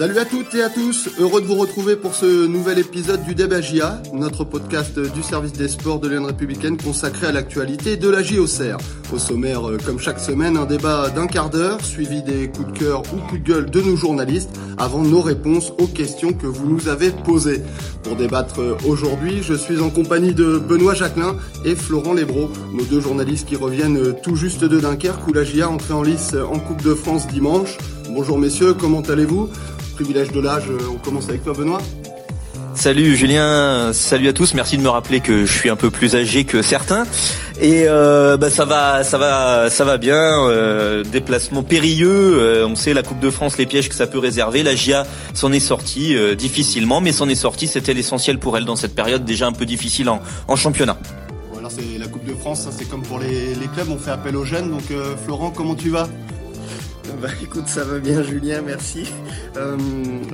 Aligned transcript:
Salut 0.00 0.18
à 0.18 0.24
toutes 0.24 0.54
et 0.54 0.62
à 0.62 0.70
tous, 0.70 1.10
heureux 1.18 1.42
de 1.42 1.46
vous 1.46 1.56
retrouver 1.56 1.94
pour 1.94 2.14
ce 2.14 2.46
nouvel 2.46 2.78
épisode 2.78 3.22
du 3.22 3.34
Débat 3.34 3.60
JA, 3.60 4.00
notre 4.14 4.44
podcast 4.44 4.98
du 4.98 5.22
service 5.22 5.52
des 5.52 5.68
sports 5.68 6.00
de 6.00 6.08
l'Union 6.08 6.24
républicaine 6.24 6.78
consacré 6.78 7.26
à 7.26 7.32
l'actualité 7.32 7.98
de 7.98 8.08
la 8.08 8.22
JOCR. 8.22 8.78
Au 9.12 9.18
sommaire, 9.18 9.68
euh, 9.68 9.76
comme 9.84 9.98
chaque 9.98 10.18
semaine, 10.18 10.56
un 10.56 10.64
débat 10.64 11.10
d'un 11.10 11.26
quart 11.26 11.50
d'heure, 11.50 11.84
suivi 11.84 12.22
des 12.22 12.48
coups 12.48 12.72
de 12.72 12.78
cœur 12.78 13.02
ou 13.12 13.18
coups 13.28 13.42
de 13.42 13.46
gueule 13.46 13.70
de 13.70 13.82
nos 13.82 13.94
journalistes, 13.94 14.58
avant 14.78 15.02
nos 15.02 15.20
réponses 15.20 15.74
aux 15.78 15.86
questions 15.86 16.32
que 16.32 16.46
vous 16.46 16.66
nous 16.66 16.88
avez 16.88 17.10
posées. 17.10 17.60
Pour 18.02 18.16
débattre 18.16 18.62
euh, 18.62 18.76
aujourd'hui, 18.86 19.42
je 19.42 19.52
suis 19.52 19.80
en 19.80 19.90
compagnie 19.90 20.32
de 20.32 20.56
Benoît 20.56 20.94
Jacquelin 20.94 21.36
et 21.66 21.76
Florent 21.76 22.14
Lebro, 22.14 22.48
nos 22.72 22.84
deux 22.84 23.02
journalistes 23.02 23.46
qui 23.46 23.56
reviennent 23.56 23.98
euh, 23.98 24.14
tout 24.22 24.34
juste 24.34 24.64
de 24.64 24.80
Dunkerque 24.80 25.28
où 25.28 25.34
la 25.34 25.44
JA 25.44 25.68
entrait 25.68 25.92
en 25.92 26.02
lice 26.02 26.34
en 26.34 26.58
Coupe 26.58 26.82
de 26.82 26.94
France 26.94 27.26
dimanche. 27.26 27.76
Bonjour 28.08 28.38
messieurs, 28.38 28.72
comment 28.72 29.02
allez-vous? 29.02 29.50
Privilège 30.00 30.32
de 30.32 30.40
l'âge, 30.40 30.62
on 30.90 30.96
commence 30.96 31.28
avec 31.28 31.44
toi 31.44 31.52
Benoît. 31.52 31.82
Salut 32.74 33.16
Julien, 33.16 33.92
salut 33.92 34.28
à 34.28 34.32
tous. 34.32 34.54
Merci 34.54 34.78
de 34.78 34.82
me 34.82 34.88
rappeler 34.88 35.20
que 35.20 35.44
je 35.44 35.52
suis 35.52 35.68
un 35.68 35.76
peu 35.76 35.90
plus 35.90 36.14
âgé 36.16 36.44
que 36.44 36.62
certains. 36.62 37.04
Et 37.60 37.84
euh, 37.86 38.38
bah, 38.38 38.48
ça 38.48 38.64
va, 38.64 39.04
ça 39.04 39.18
va, 39.18 39.68
ça 39.68 39.84
va 39.84 39.98
bien. 39.98 40.48
Euh, 40.48 41.04
déplacement 41.04 41.62
périlleux. 41.62 42.08
Euh, 42.08 42.66
on 42.66 42.76
sait 42.76 42.94
la 42.94 43.02
Coupe 43.02 43.20
de 43.20 43.28
France, 43.28 43.58
les 43.58 43.66
pièges 43.66 43.90
que 43.90 43.94
ça 43.94 44.06
peut 44.06 44.18
réserver. 44.18 44.62
La 44.62 44.74
GIA 44.74 45.06
s'en 45.34 45.52
est 45.52 45.60
sortie 45.60 46.16
euh, 46.16 46.34
difficilement, 46.34 47.02
mais 47.02 47.12
s'en 47.12 47.28
est 47.28 47.34
sortie. 47.34 47.66
C'était 47.66 47.92
l'essentiel 47.92 48.38
pour 48.38 48.56
elle 48.56 48.64
dans 48.64 48.76
cette 48.76 48.94
période 48.94 49.26
déjà 49.26 49.48
un 49.48 49.52
peu 49.52 49.66
difficile 49.66 50.08
en, 50.08 50.22
en 50.48 50.56
championnat. 50.56 50.96
Voilà, 51.52 51.68
c'est 51.68 51.98
la 51.98 52.06
Coupe 52.06 52.24
de 52.24 52.32
France. 52.32 52.66
C'est 52.70 52.88
comme 52.88 53.02
pour 53.02 53.18
les, 53.18 53.54
les, 53.54 53.66
clubs, 53.74 53.90
on 53.90 53.98
fait 53.98 54.12
appel 54.12 54.34
aux 54.34 54.46
jeunes. 54.46 54.70
Donc 54.70 54.84
Florent, 55.26 55.50
comment 55.50 55.74
tu 55.74 55.90
vas? 55.90 56.08
bah 57.22 57.28
écoute, 57.42 57.66
ça 57.66 57.84
va 57.84 57.98
bien 57.98 58.22
Julien, 58.22 58.62
merci. 58.64 59.12
Euh, 59.56 59.76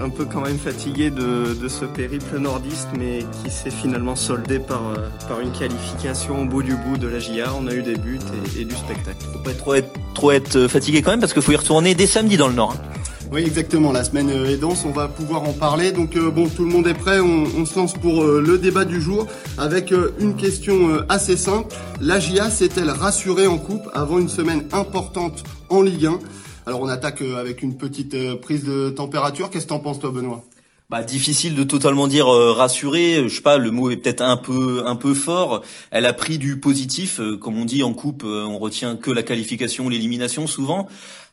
un 0.00 0.08
peu 0.08 0.24
quand 0.24 0.40
même 0.40 0.58
fatigué 0.58 1.10
de, 1.10 1.54
de, 1.54 1.68
ce 1.68 1.84
périple 1.84 2.38
nordiste, 2.38 2.88
mais 2.98 3.24
qui 3.42 3.50
s'est 3.50 3.70
finalement 3.70 4.16
soldé 4.16 4.58
par, 4.58 4.90
euh, 4.90 5.08
par 5.28 5.40
une 5.40 5.52
qualification 5.52 6.42
au 6.42 6.44
bout 6.44 6.62
du 6.62 6.74
bout 6.74 6.96
de 6.96 7.08
la 7.08 7.18
GIA. 7.18 7.52
On 7.58 7.66
a 7.66 7.74
eu 7.74 7.82
des 7.82 7.96
buts 7.96 8.18
et, 8.56 8.60
et 8.62 8.64
du 8.64 8.74
spectacle. 8.74 9.16
Faut 9.32 9.38
pas 9.38 9.52
trop 9.52 9.74
être, 9.74 9.90
trop 10.14 10.30
être 10.32 10.68
fatigué 10.68 11.02
quand 11.02 11.10
même, 11.10 11.20
parce 11.20 11.32
qu'il 11.32 11.42
faut 11.42 11.52
y 11.52 11.56
retourner 11.56 11.94
dès 11.94 12.06
samedi 12.06 12.36
dans 12.36 12.48
le 12.48 12.54
Nord. 12.54 12.76
Hein. 12.76 12.96
Oui, 13.32 13.40
exactement. 13.40 13.90
La 13.92 14.04
semaine 14.04 14.30
est 14.30 14.56
dense, 14.56 14.84
on 14.86 14.92
va 14.92 15.08
pouvoir 15.08 15.42
en 15.42 15.52
parler. 15.52 15.90
Donc 15.90 16.16
euh, 16.16 16.30
bon, 16.30 16.48
tout 16.48 16.64
le 16.64 16.70
monde 16.70 16.86
est 16.86 16.94
prêt. 16.94 17.18
On, 17.20 17.44
on 17.58 17.64
se 17.64 17.76
lance 17.76 17.94
pour 17.94 18.22
euh, 18.22 18.40
le 18.40 18.58
débat 18.58 18.84
du 18.84 19.00
jour 19.00 19.26
avec 19.58 19.92
euh, 19.92 20.14
une 20.20 20.36
question 20.36 21.04
assez 21.08 21.36
simple. 21.36 21.74
La 22.00 22.20
GIA 22.20 22.50
s'est-elle 22.50 22.90
rassurée 22.90 23.46
en 23.46 23.58
coupe 23.58 23.88
avant 23.94 24.18
une 24.18 24.28
semaine 24.28 24.64
importante 24.72 25.42
en 25.68 25.82
Ligue 25.82 26.06
1 26.06 26.18
alors 26.66 26.82
on 26.82 26.88
attaque 26.88 27.22
euh, 27.22 27.36
avec 27.36 27.62
une 27.62 27.76
petite 27.76 28.14
euh, 28.14 28.36
prise 28.36 28.64
de 28.64 28.90
température. 28.90 29.50
Qu'est-ce 29.50 29.64
que 29.64 29.70
t'en 29.70 29.78
penses 29.78 30.00
toi 30.00 30.10
Benoît? 30.10 30.44
Bah, 30.90 31.02
difficile 31.02 31.54
de 31.54 31.64
totalement 31.64 32.08
dire 32.08 32.28
euh, 32.28 32.52
rassuré. 32.52 33.24
Je 33.28 33.34
sais 33.34 33.42
pas, 33.42 33.58
le 33.58 33.70
mot 33.70 33.90
est 33.90 33.96
peut-être 33.96 34.22
un 34.22 34.36
peu 34.36 34.84
un 34.86 34.96
peu 34.96 35.14
fort. 35.14 35.62
Elle 35.90 36.06
a 36.06 36.12
pris 36.12 36.38
du 36.38 36.58
positif, 36.58 37.20
comme 37.40 37.58
on 37.58 37.64
dit 37.64 37.82
en 37.82 37.92
coupe, 37.92 38.24
on 38.24 38.58
retient 38.58 38.96
que 38.96 39.10
la 39.10 39.22
qualification, 39.22 39.88
l'élimination 39.88 40.46
souvent. 40.46 40.88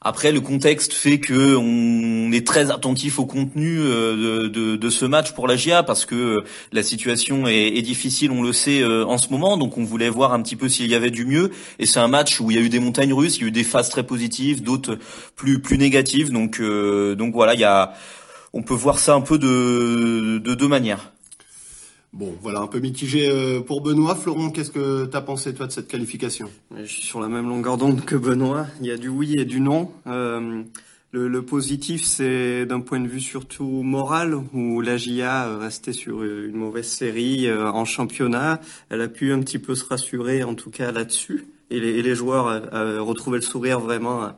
Après, 0.05 0.33
le 0.33 0.41
contexte 0.41 0.91
fait 0.91 1.19
que 1.19 1.55
on 1.55 2.29
est 2.33 2.45
très 2.45 2.71
attentif 2.71 3.19
au 3.19 3.25
contenu 3.25 3.79
euh, 3.79 4.43
de, 4.43 4.47
de, 4.49 4.75
de 4.75 4.89
ce 4.89 5.05
match 5.05 5.31
pour 5.31 5.47
la 5.47 5.55
GIA 5.55 5.81
parce 5.81 6.05
que 6.05 6.43
la 6.73 6.83
situation 6.83 7.47
est, 7.47 7.77
est, 7.77 7.81
difficile, 7.81 8.31
on 8.31 8.43
le 8.43 8.51
sait 8.51 8.81
euh, 8.81 9.05
en 9.05 9.17
ce 9.17 9.29
moment. 9.29 9.55
Donc, 9.55 9.77
on 9.77 9.85
voulait 9.85 10.09
voir 10.09 10.33
un 10.33 10.41
petit 10.41 10.57
peu 10.57 10.67
s'il 10.67 10.87
y 10.87 10.95
avait 10.95 11.09
du 11.09 11.25
mieux. 11.25 11.51
Et 11.79 11.85
c'est 11.85 12.01
un 12.01 12.09
match 12.09 12.41
où 12.41 12.51
il 12.51 12.57
y 12.57 12.59
a 12.59 12.61
eu 12.61 12.67
des 12.67 12.81
montagnes 12.81 13.13
russes, 13.13 13.37
il 13.37 13.43
y 13.43 13.45
a 13.45 13.47
eu 13.47 13.51
des 13.51 13.63
phases 13.63 13.89
très 13.89 14.03
positives, 14.03 14.61
d'autres 14.61 14.99
plus 15.37 15.61
plus 15.61 15.77
négatives. 15.77 16.33
Donc, 16.33 16.59
euh, 16.59 17.15
donc 17.15 17.33
voilà, 17.33 17.53
il 17.53 17.61
y 17.61 17.65
a, 17.65 17.93
on 18.53 18.61
peut 18.61 18.73
voir 18.73 18.99
ça 18.99 19.15
un 19.15 19.21
peu 19.21 19.37
de, 19.37 20.37
de 20.37 20.53
deux 20.53 20.67
manières. 20.67 21.11
Bon, 22.13 22.31
voilà, 22.43 22.59
un 22.59 22.67
peu 22.67 22.79
mitigé 22.79 23.27
euh, 23.27 23.59
pour 23.61 23.81
Benoît. 23.81 24.15
Florent, 24.15 24.51
qu'est-ce 24.51 24.69
que 24.69 25.05
tu 25.05 25.17
as 25.17 25.21
pensé, 25.21 25.51
toi, 25.55 25.65
de 25.65 25.71
cette 25.71 25.87
qualification? 25.87 26.47
Je 26.77 26.85
suis 26.85 27.01
sur 27.01 27.19
la 27.19 27.27
même 27.27 27.49
longueur 27.49 27.77
d'onde 27.77 28.05
que 28.05 28.15
Benoît. 28.15 28.67
Il 28.81 28.85
y 28.85 28.91
a 28.91 28.97
du 28.97 29.07
oui 29.07 29.33
et 29.39 29.45
du 29.45 29.59
non. 29.59 29.91
Euh, 30.05 30.61
le, 31.09 31.27
le, 31.27 31.41
positif, 31.43 32.03
c'est 32.03 32.67
d'un 32.67 32.81
point 32.81 32.99
de 32.99 33.07
vue 33.07 33.19
surtout 33.19 33.81
moral, 33.81 34.35
où 34.53 34.81
la 34.81 34.95
GIA 34.97 35.57
restait 35.57 35.93
sur 35.93 36.23
une 36.23 36.55
mauvaise 36.55 36.87
série 36.87 37.47
euh, 37.47 37.71
en 37.71 37.83
championnat. 37.83 38.61
Elle 38.91 39.01
a 39.01 39.07
pu 39.07 39.33
un 39.33 39.39
petit 39.39 39.57
peu 39.57 39.73
se 39.73 39.85
rassurer, 39.85 40.43
en 40.43 40.53
tout 40.53 40.69
cas 40.69 40.91
là-dessus 40.91 41.47
et 41.69 41.79
les, 41.79 41.89
et 41.89 42.01
les 42.01 42.15
joueurs 42.15 42.47
euh, 42.47 43.01
retrouvaient 43.01 43.37
le 43.37 43.43
sourire 43.43 43.79
vraiment 43.79 44.23
euh, 44.23 44.29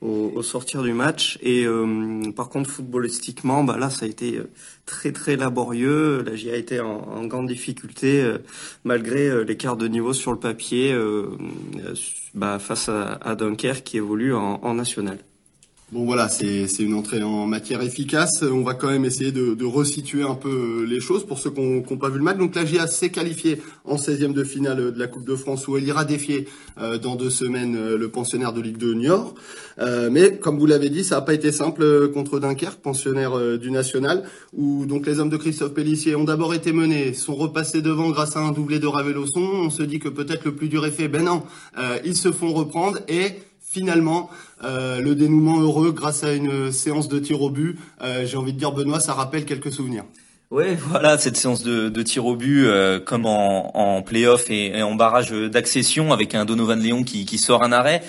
au, 0.00 0.32
au, 0.36 0.42
sortir 0.42 0.82
du 0.82 0.92
match. 0.92 1.38
Et 1.42 1.64
euh, 1.66 2.30
par 2.36 2.48
contre, 2.48 2.70
footballistiquement, 2.70 3.64
bah 3.64 3.76
là, 3.78 3.90
ça 3.90 4.06
a 4.06 4.08
été 4.08 4.36
euh, 4.38 4.50
très 4.86 5.12
très 5.12 5.36
laborieux. 5.36 6.22
La 6.22 6.36
GIA 6.36 6.54
a 6.54 6.56
été 6.56 6.80
en, 6.80 6.90
en 6.90 7.26
grande 7.26 7.48
difficulté 7.48 8.24
malgré 8.84 9.44
l'écart 9.44 9.76
de 9.76 9.88
niveau 9.88 10.12
sur 10.12 10.32
le 10.32 10.38
papier 10.38 10.94
bah, 12.34 12.58
face 12.58 12.88
à, 12.88 13.14
à 13.14 13.34
Dunkerque 13.34 13.84
qui 13.84 13.96
évolue 13.96 14.34
en, 14.34 14.60
en 14.62 14.74
national. 14.74 15.18
Bon 15.92 16.06
voilà, 16.06 16.28
c'est 16.28 16.66
une 16.80 16.94
entrée 16.94 17.22
en 17.22 17.46
matière 17.46 17.82
efficace. 17.82 18.42
On 18.42 18.62
va 18.62 18.72
quand 18.72 18.88
même 18.88 19.04
essayer 19.04 19.32
de, 19.32 19.54
de 19.54 19.64
resituer 19.66 20.22
un 20.22 20.34
peu 20.34 20.84
les 20.88 20.98
choses 20.98 21.26
pour 21.26 21.38
ceux 21.38 21.50
qui 21.50 21.60
n'ont 21.60 21.82
pas 21.82 22.08
vu 22.08 22.16
le 22.16 22.24
match. 22.24 22.38
Donc 22.38 22.54
la 22.54 22.64
GIA 22.64 22.86
s'est 22.86 23.10
qualifiée 23.10 23.60
en 23.84 23.96
16e 23.96 24.32
de 24.32 24.44
finale 24.44 24.92
de 24.92 24.98
la 24.98 25.06
Coupe 25.06 25.26
de 25.26 25.36
France 25.36 25.68
où 25.68 25.76
elle 25.76 25.84
ira 25.84 26.06
défier 26.06 26.48
euh, 26.78 26.98
dans 26.98 27.16
deux 27.16 27.28
semaines 27.28 27.76
euh, 27.76 27.98
le 27.98 28.08
pensionnaire 28.08 28.54
de 28.54 28.62
Ligue 28.62 28.78
2 28.78 28.94
Niort. 28.94 29.34
Euh, 29.78 30.08
mais 30.10 30.38
comme 30.38 30.58
vous 30.58 30.66
l'avez 30.66 30.88
dit, 30.88 31.04
ça 31.04 31.16
n'a 31.16 31.20
pas 31.20 31.34
été 31.34 31.52
simple 31.52 31.82
euh, 31.82 32.08
contre 32.08 32.40
Dunkerque, 32.40 32.80
pensionnaire 32.80 33.36
euh, 33.38 33.58
du 33.58 33.70
National, 33.70 34.24
où 34.54 34.86
donc 34.86 35.06
les 35.06 35.20
hommes 35.20 35.30
de 35.30 35.36
Christophe 35.36 35.74
Pellissier 35.74 36.16
ont 36.16 36.24
d'abord 36.24 36.54
été 36.54 36.72
menés, 36.72 37.12
sont 37.12 37.34
repassés 37.34 37.82
devant 37.82 38.08
grâce 38.08 38.36
à 38.36 38.40
un 38.40 38.52
doublé 38.52 38.78
de 38.78 38.86
Ravelosson. 38.86 39.42
On 39.42 39.70
se 39.70 39.82
dit 39.82 39.98
que 39.98 40.08
peut-être 40.08 40.46
le 40.46 40.54
plus 40.54 40.68
dur 40.68 40.86
est 40.86 40.92
fait. 40.92 41.08
Ben 41.08 41.24
non, 41.24 41.42
ils 42.04 42.16
se 42.16 42.32
font 42.32 42.52
reprendre 42.52 42.98
et 43.06 43.34
finalement 43.74 44.30
euh, 44.62 45.00
le 45.00 45.14
dénouement 45.16 45.60
heureux 45.60 45.90
grâce 45.90 46.22
à 46.22 46.32
une 46.32 46.70
séance 46.70 47.08
de 47.08 47.18
tir 47.18 47.42
au 47.42 47.50
but. 47.50 47.76
Euh, 48.02 48.24
J'ai 48.24 48.36
envie 48.36 48.52
de 48.52 48.58
dire 48.58 48.72
Benoît, 48.72 49.00
ça 49.00 49.12
rappelle 49.12 49.44
quelques 49.44 49.72
souvenirs. 49.72 50.04
Oui, 50.50 50.76
voilà, 50.88 51.18
cette 51.18 51.36
séance 51.36 51.64
de, 51.64 51.88
de 51.88 52.02
tir 52.02 52.26
au 52.26 52.36
but, 52.36 52.66
euh, 52.66 53.00
comme 53.00 53.26
en, 53.26 53.76
en 53.76 54.02
play-off 54.02 54.48
et, 54.50 54.78
et, 54.78 54.82
en 54.82 54.94
barrage 54.94 55.32
d'accession, 55.32 56.12
avec 56.12 56.36
un 56.36 56.44
Donovan 56.44 56.78
Léon 56.78 57.02
qui, 57.02 57.24
qui 57.24 57.38
sort 57.38 57.64
un 57.64 57.72
arrêt. 57.72 58.02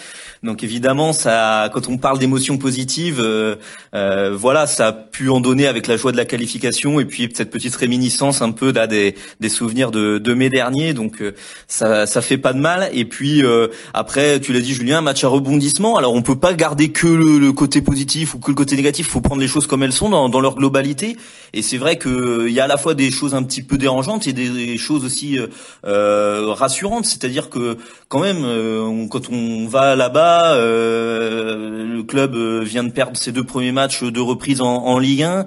Donc 0.45 0.63
évidemment, 0.63 1.11
ça, 1.11 1.69
quand 1.73 1.89
on 1.89 1.97
parle 1.97 2.19
d'émotions 2.19 2.57
positives, 2.57 3.19
euh, 3.19 3.56
euh, 3.95 4.35
voilà, 4.38 4.67
ça 4.67 4.88
a 4.88 4.91
pu 4.94 5.29
en 5.29 5.39
donner 5.39 5.66
avec 5.66 5.88
la 5.88 5.97
joie 5.97 6.11
de 6.11 6.17
la 6.17 6.25
qualification 6.25 7.00
et 7.00 7.06
puis 7.06 7.31
cette 7.33 7.50
petite 7.50 7.75
réminiscence 7.75 8.44
un 8.44 8.51
peu 8.51 8.72
là 8.72 8.85
des, 8.85 9.16
des 9.39 9.50
souvenirs 9.50 9.89
de, 9.89 10.19
de 10.19 10.34
mai 10.35 10.50
dernier. 10.50 10.94
Donc 10.94 11.22
euh, 11.22 11.34
ça, 11.67 12.05
ça 12.05 12.22
fait 12.22 12.38
pas 12.38 12.53
de 12.53 12.59
mal. 12.59 12.89
Et 12.94 13.05
puis 13.05 13.44
euh, 13.44 13.69
après, 13.95 14.39
tu 14.39 14.53
l'as 14.53 14.59
dit, 14.59 14.75
Julien, 14.75 15.01
match 15.01 15.23
à 15.23 15.29
rebondissement. 15.29 15.97
Alors 15.97 16.13
on 16.13 16.22
peut 16.22 16.38
pas 16.38 16.53
garder 16.53 16.89
que 16.89 17.07
le, 17.07 17.39
le, 17.39 17.51
côté 17.51 17.81
positif 17.81 18.35
ou 18.35 18.39
que 18.39 18.51
le 18.51 18.55
côté 18.55 18.75
négatif. 18.75 19.07
Il 19.07 19.11
faut 19.11 19.22
prendre 19.22 19.41
les 19.41 19.47
choses 19.47 19.66
comme 19.66 19.81
elles 19.81 19.94
sont 19.94 20.09
dans, 20.09 20.29
dans 20.29 20.41
leur 20.41 20.55
globalité. 20.55 21.17
Et 21.53 21.63
c'est 21.63 21.78
vrai 21.78 21.97
que 21.97 22.47
il 22.47 22.53
y 22.53 22.59
a 22.59 22.66
à 22.66 22.67
la 22.67 22.78
fois 22.78 22.94
des 22.94 23.09
choses 23.09 23.34
un 23.34 23.41
petit 23.41 23.63
peu 23.63 23.79
dérangeantes 23.79 24.28
et 24.28 24.34
des, 24.34 24.50
des 24.50 24.78
choses 24.78 25.05
aussi 25.05 25.39
euh, 25.85 26.53
rassurantes. 26.53 27.05
C'est-à-dire 27.05 27.50
que 27.50 27.78
quand 28.09 28.19
même, 28.19 28.45
on, 28.45 29.07
quand 29.07 29.31
on 29.31 29.67
va 29.67 29.95
là-bas 29.95 30.34
euh, 30.53 31.85
le 31.85 32.03
club 32.03 32.35
euh, 32.35 32.62
vient 32.63 32.84
de 32.84 32.91
perdre 32.91 33.18
ses 33.18 33.31
deux 33.31 33.44
premiers 33.44 33.72
matchs 33.72 34.03
de 34.03 34.19
reprise 34.19 34.62
en, 34.62 35.00
Ligue 35.00 35.23
1. 35.23 35.46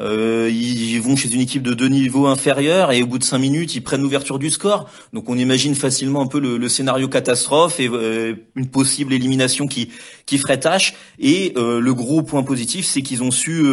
Euh, 0.00 0.48
ils 0.52 1.00
vont 1.00 1.16
chez 1.16 1.32
une 1.32 1.40
équipe 1.40 1.62
de 1.62 1.74
deux 1.74 1.88
niveaux 1.88 2.26
inférieurs 2.26 2.92
et 2.92 3.02
au 3.02 3.06
bout 3.06 3.18
de 3.18 3.24
cinq 3.24 3.38
minutes, 3.38 3.74
ils 3.74 3.80
prennent 3.80 4.02
l'ouverture 4.02 4.38
du 4.38 4.50
score. 4.50 4.88
Donc 5.12 5.28
on 5.28 5.36
imagine 5.36 5.74
facilement 5.74 6.22
un 6.22 6.26
peu 6.26 6.38
le, 6.38 6.68
scénario 6.68 7.08
catastrophe 7.08 7.80
et 7.80 7.88
euh, 7.88 8.34
une 8.54 8.68
possible 8.68 9.12
élimination 9.12 9.66
qui 9.66 9.90
qui 10.24 10.38
ferait 10.38 10.60
tâche. 10.60 10.94
Et 11.18 11.52
euh, 11.56 11.80
le 11.80 11.94
gros 11.94 12.22
point 12.22 12.44
positif, 12.44 12.86
c'est 12.86 13.02
qu'ils 13.02 13.22
ont 13.22 13.30
su 13.30 13.64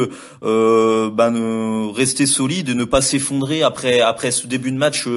euh, 0.43 1.09
bah, 1.11 1.31
rester 1.93 2.25
solides, 2.25 2.69
ne 2.69 2.85
pas 2.85 3.01
s'effondrer 3.01 3.61
après 3.61 4.01
après 4.01 4.31
ce 4.31 4.47
début 4.47 4.71
de 4.71 4.77
match. 4.77 5.07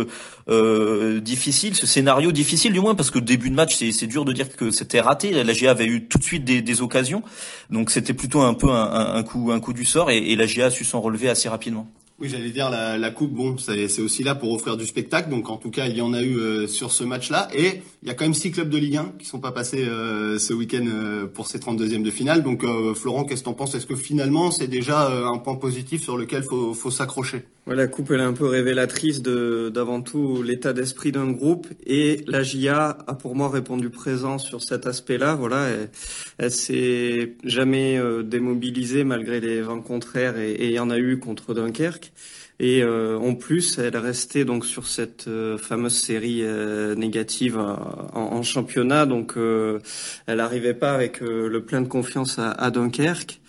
Euh, 0.50 1.20
difficile, 1.20 1.74
ce 1.74 1.86
scénario 1.86 2.32
difficile 2.32 2.72
du 2.72 2.80
moins 2.80 2.94
parce 2.94 3.10
que 3.10 3.18
début 3.18 3.50
de 3.50 3.54
match 3.54 3.76
c'est 3.76 4.06
dur 4.06 4.24
de 4.24 4.32
dire 4.32 4.54
que 4.56 4.70
c'était 4.70 5.00
raté. 5.00 5.44
La 5.44 5.52
GA 5.52 5.70
avait 5.70 5.86
eu 5.86 6.06
tout 6.06 6.18
de 6.18 6.24
suite 6.24 6.44
des, 6.44 6.62
des 6.62 6.80
occasions, 6.80 7.22
donc 7.70 7.90
c'était 7.90 8.14
plutôt 8.14 8.40
un 8.40 8.54
peu 8.54 8.70
un, 8.70 9.14
un, 9.14 9.22
coup 9.22 9.52
un 9.52 9.60
coup 9.60 9.74
du 9.74 9.84
sort 9.84 10.10
et, 10.10 10.18
et 10.18 10.36
la 10.36 10.46
GA 10.46 10.66
a 10.66 10.70
su 10.70 10.84
s'en 10.84 11.00
relever 11.00 11.28
assez 11.28 11.48
rapidement. 11.50 11.86
Oui, 12.20 12.28
j'allais 12.28 12.50
dire 12.50 12.68
la, 12.68 12.98
la 12.98 13.10
coupe, 13.12 13.32
bon, 13.32 13.56
c'est 13.58 14.00
aussi 14.00 14.24
là 14.24 14.34
pour 14.34 14.52
offrir 14.52 14.76
du 14.76 14.84
spectacle. 14.86 15.30
Donc 15.30 15.48
en 15.50 15.56
tout 15.56 15.70
cas, 15.70 15.86
il 15.86 15.96
y 15.96 16.00
en 16.00 16.12
a 16.12 16.20
eu 16.20 16.36
euh, 16.36 16.66
sur 16.66 16.90
ce 16.90 17.04
match-là. 17.04 17.46
Et 17.54 17.80
il 18.02 18.08
y 18.08 18.10
a 18.10 18.14
quand 18.14 18.24
même 18.24 18.34
six 18.34 18.50
clubs 18.50 18.68
de 18.68 18.76
Ligue 18.76 18.96
1 18.96 19.12
qui 19.20 19.24
sont 19.24 19.38
pas 19.38 19.52
passés 19.52 19.84
euh, 19.84 20.36
ce 20.36 20.52
week-end 20.52 20.84
euh, 20.88 21.26
pour 21.26 21.46
ces 21.46 21.58
32e 21.58 22.02
de 22.02 22.10
finale. 22.10 22.42
Donc 22.42 22.64
Florent, 22.96 23.24
qu'est-ce 23.24 23.42
que 23.42 23.44
t'en 23.44 23.54
penses? 23.54 23.76
Est-ce 23.76 23.86
que 23.86 23.94
finalement 23.94 24.50
c'est 24.50 24.66
déjà 24.66 25.08
un 25.08 25.38
point 25.38 25.54
positif 25.54 26.02
sur 26.02 26.16
lequel 26.16 26.42
faut, 26.42 26.74
faut 26.74 26.90
s'accrocher? 26.90 27.44
Ouais, 27.68 27.76
la 27.76 27.86
coupe 27.86 28.10
elle 28.12 28.20
est 28.20 28.24
un 28.24 28.32
peu 28.32 28.46
révélatrice 28.46 29.20
de 29.20 29.68
d'avant 29.68 30.00
tout 30.00 30.42
l'état 30.42 30.72
d'esprit 30.72 31.12
d'un 31.12 31.30
groupe 31.30 31.66
et 31.84 32.24
la 32.26 32.42
GIA 32.42 32.96
a 33.06 33.14
pour 33.14 33.36
moi 33.36 33.50
répondu 33.50 33.90
présent 33.90 34.38
sur 34.38 34.62
cet 34.62 34.86
aspect-là. 34.86 35.34
Voilà, 35.34 35.66
elle, 35.66 35.90
elle 36.38 36.50
s'est 36.50 37.34
jamais 37.44 37.98
euh, 37.98 38.22
démobilisée 38.22 39.04
malgré 39.04 39.40
les 39.40 39.60
vents 39.60 39.82
contraires 39.82 40.38
et 40.38 40.64
il 40.64 40.72
y 40.72 40.78
en 40.78 40.88
a 40.88 40.96
eu 40.96 41.18
contre 41.18 41.52
Dunkerque. 41.52 42.07
Et 42.60 42.82
euh, 42.82 43.18
en 43.18 43.34
plus, 43.34 43.78
elle 43.78 43.96
restait 43.96 44.44
donc 44.44 44.66
sur 44.66 44.88
cette 44.88 45.28
euh, 45.28 45.58
fameuse 45.58 45.96
série 45.96 46.40
euh, 46.42 46.96
négative 46.96 47.56
en, 47.56 48.42
championnat. 48.42 49.06
Donc, 49.06 49.34
elle 49.36 50.36
n'arrivait 50.36 50.74
pas 50.74 50.92
avec 50.92 51.20
le 51.20 51.60
plein 51.60 51.80
de 51.80 51.88
confiance 51.88 52.38
à 52.38 52.70
Dunkerque. 52.70 53.40